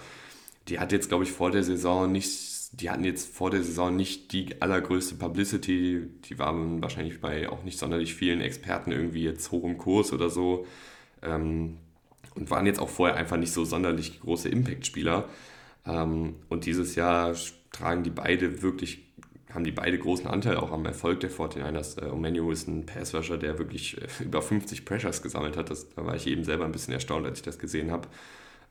Die 0.69 0.79
hat 0.79 0.91
jetzt, 0.93 1.09
glaube 1.09 1.25
ich, 1.25 1.31
vor 1.31 1.51
der 1.51 1.63
Saison 1.63 2.11
nicht, 2.11 2.79
die 2.79 2.89
hatten 2.89 3.03
jetzt 3.03 3.35
vor 3.35 3.51
der 3.51 3.63
Saison 3.63 3.93
nicht 3.93 4.31
die 4.31 4.61
allergrößte 4.61 5.15
Publicity. 5.15 6.07
Die 6.29 6.39
waren 6.39 6.81
wahrscheinlich 6.81 7.19
bei 7.19 7.49
auch 7.49 7.63
nicht 7.63 7.77
sonderlich 7.77 8.15
vielen 8.15 8.39
Experten 8.39 8.91
irgendwie 8.91 9.23
jetzt 9.23 9.51
hoch 9.51 9.65
im 9.65 9.77
Kurs 9.77 10.13
oder 10.13 10.29
so. 10.29 10.65
Ähm, 11.21 11.77
und 12.35 12.49
waren 12.49 12.65
jetzt 12.65 12.79
auch 12.79 12.87
vorher 12.89 13.17
einfach 13.17 13.35
nicht 13.35 13.51
so 13.51 13.65
sonderlich 13.65 14.21
große 14.21 14.47
Impact-Spieler. 14.47 15.27
Ähm, 15.85 16.35
und 16.49 16.65
dieses 16.65 16.95
Jahr 16.95 17.35
tragen 17.71 18.03
die 18.03 18.09
beide 18.09 18.61
wirklich, 18.61 18.99
haben 19.53 19.63
die 19.63 19.71
beide 19.71 19.97
großen 19.97 20.27
Anteil 20.27 20.57
auch 20.57 20.71
am 20.71 20.85
Erfolg 20.85 21.19
der 21.21 21.31
49ers. 21.31 22.01
Äh, 22.01 22.11
Omenu 22.11 22.51
ist 22.51 22.67
ein 22.67 22.85
Passrusher, 22.85 23.37
der 23.37 23.57
wirklich 23.57 24.01
äh, 24.01 24.23
über 24.23 24.41
50 24.41 24.85
Pressures 24.85 25.21
gesammelt 25.21 25.57
hat. 25.57 25.69
Das, 25.69 25.89
da 25.89 26.05
war 26.05 26.15
ich 26.15 26.27
eben 26.27 26.43
selber 26.43 26.65
ein 26.65 26.71
bisschen 26.71 26.93
erstaunt, 26.93 27.25
als 27.25 27.39
ich 27.39 27.45
das 27.45 27.59
gesehen 27.59 27.91
habe. 27.91 28.07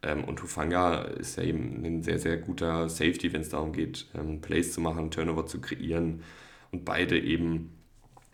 Ähm, 0.03 0.25
und 0.25 0.43
Hufanga 0.43 1.03
ist 1.03 1.37
ja 1.37 1.45
eben 1.45 1.85
ein 1.85 2.03
sehr, 2.03 2.19
sehr 2.19 2.37
guter 2.39 2.89
Safety, 2.89 3.33
wenn 3.33 3.43
es 3.43 3.51
darum 3.51 3.73
geht, 3.73 4.07
ähm, 4.15 4.41
Plays 4.41 4.73
zu 4.73 4.81
machen, 4.81 5.11
Turnover 5.11 5.47
zu 5.47 5.61
kreieren. 5.61 6.23
Und 6.71 6.85
beide 6.85 7.19
eben 7.19 7.73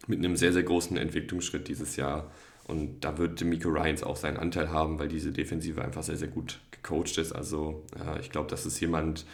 mit 0.06 0.18
einem 0.18 0.36
sehr, 0.36 0.52
sehr 0.52 0.62
großen 0.62 0.96
Entwicklungsschritt 0.96 1.68
dieses 1.68 1.96
Jahr. 1.96 2.30
Und 2.68 3.04
da 3.04 3.16
wird 3.18 3.42
Miko 3.44 3.70
Ryans 3.70 4.02
auch 4.02 4.16
seinen 4.16 4.36
Anteil 4.36 4.70
haben, 4.70 4.98
weil 4.98 5.08
diese 5.08 5.32
Defensive 5.32 5.82
einfach 5.82 6.02
sehr, 6.02 6.16
sehr 6.16 6.28
gut 6.28 6.60
gecoacht 6.86 7.18
ist. 7.18 7.32
Also 7.32 7.84
äh, 7.98 8.20
ich 8.20 8.30
glaube, 8.30 8.48
das 8.48 8.66
ist 8.66 8.80
jemand, 8.80 9.26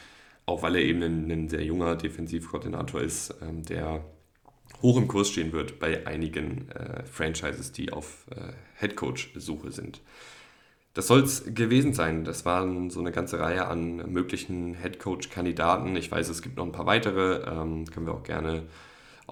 auch 0.46 0.62
weil 0.62 0.76
er 0.76 0.82
eben 0.82 1.02
ein, 1.02 1.30
ein 1.30 1.48
sehr 1.48 1.64
junger 1.64 1.96
Defensivkoordinator 1.96 3.00
ist, 3.00 3.34
ähm, 3.42 3.62
der 3.64 4.04
hoch 4.80 4.96
im 4.96 5.08
Kurs 5.08 5.28
stehen 5.28 5.52
wird 5.52 5.78
bei 5.78 6.06
einigen 6.06 6.70
äh, 6.70 7.04
Franchises, 7.04 7.72
die 7.72 7.92
auf 7.92 8.26
äh, 8.30 8.52
Headcoach-Suche 8.74 9.70
sind. 9.70 10.00
Das 10.94 11.06
soll 11.06 11.20
es 11.20 11.54
gewesen 11.54 11.94
sein. 11.94 12.24
Das 12.24 12.44
waren 12.44 12.90
so 12.90 13.00
eine 13.00 13.12
ganze 13.12 13.38
Reihe 13.38 13.66
an 13.66 14.12
möglichen 14.12 14.74
Headcoach-Kandidaten. 14.74 15.96
Ich 15.96 16.10
weiß, 16.10 16.28
es 16.28 16.42
gibt 16.42 16.56
noch 16.56 16.66
ein 16.66 16.72
paar 16.72 16.86
weitere. 16.86 17.44
Ähm, 17.48 17.86
können 17.86 18.06
wir 18.06 18.14
auch 18.14 18.24
gerne 18.24 18.64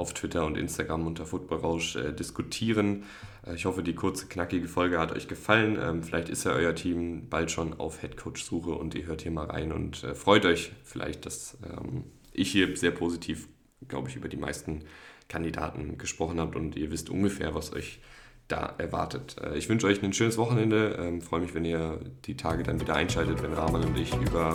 auf 0.00 0.14
Twitter 0.14 0.46
und 0.46 0.56
Instagram 0.56 1.06
unter 1.06 1.26
Footballrausch 1.26 1.96
äh, 1.96 2.12
diskutieren. 2.12 3.04
Äh, 3.46 3.54
ich 3.54 3.66
hoffe, 3.66 3.82
die 3.82 3.94
kurze, 3.94 4.26
knackige 4.26 4.66
Folge 4.66 4.98
hat 4.98 5.12
euch 5.12 5.28
gefallen. 5.28 5.78
Ähm, 5.80 6.02
vielleicht 6.02 6.28
ist 6.28 6.44
ja 6.44 6.52
euer 6.52 6.74
Team 6.74 7.28
bald 7.28 7.50
schon 7.50 7.78
auf 7.78 8.02
Headcoach-Suche 8.02 8.70
und 8.70 8.94
ihr 8.94 9.06
hört 9.06 9.22
hier 9.22 9.30
mal 9.30 9.46
rein 9.46 9.72
und 9.72 10.02
äh, 10.02 10.14
freut 10.14 10.46
euch 10.46 10.72
vielleicht, 10.84 11.26
dass 11.26 11.58
ähm, 11.64 12.04
ich 12.32 12.50
hier 12.50 12.76
sehr 12.76 12.90
positiv, 12.90 13.48
glaube 13.86 14.08
ich, 14.08 14.16
über 14.16 14.28
die 14.28 14.36
meisten 14.36 14.80
Kandidaten 15.28 15.98
gesprochen 15.98 16.40
habe 16.40 16.58
und 16.58 16.76
ihr 16.76 16.90
wisst 16.90 17.10
ungefähr, 17.10 17.54
was 17.54 17.72
euch 17.72 18.00
da 18.48 18.74
erwartet. 18.78 19.36
Äh, 19.42 19.56
ich 19.56 19.68
wünsche 19.68 19.86
euch 19.86 20.02
ein 20.02 20.12
schönes 20.12 20.38
Wochenende. 20.38 20.96
Ähm, 20.98 21.20
freue 21.20 21.40
mich, 21.40 21.54
wenn 21.54 21.64
ihr 21.64 22.00
die 22.24 22.36
Tage 22.36 22.62
dann 22.62 22.80
wieder 22.80 22.96
einschaltet, 22.96 23.42
wenn 23.42 23.52
Rahman 23.52 23.84
und 23.84 23.98
ich 23.98 24.14
über 24.14 24.54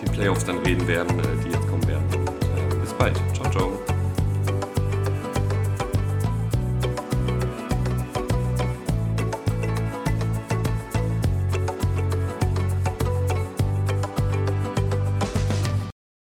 die 0.00 0.10
Playoffs 0.10 0.44
dann 0.44 0.58
reden 0.58 0.86
werden, 0.86 1.18
äh, 1.18 1.44
die 1.44 1.50
jetzt 1.50 1.66
kommen 1.68 1.86
werden. 1.86 2.04
Äh, 2.12 2.76
bis 2.80 2.92
bald. 2.94 3.16
Ciao. 3.34 3.41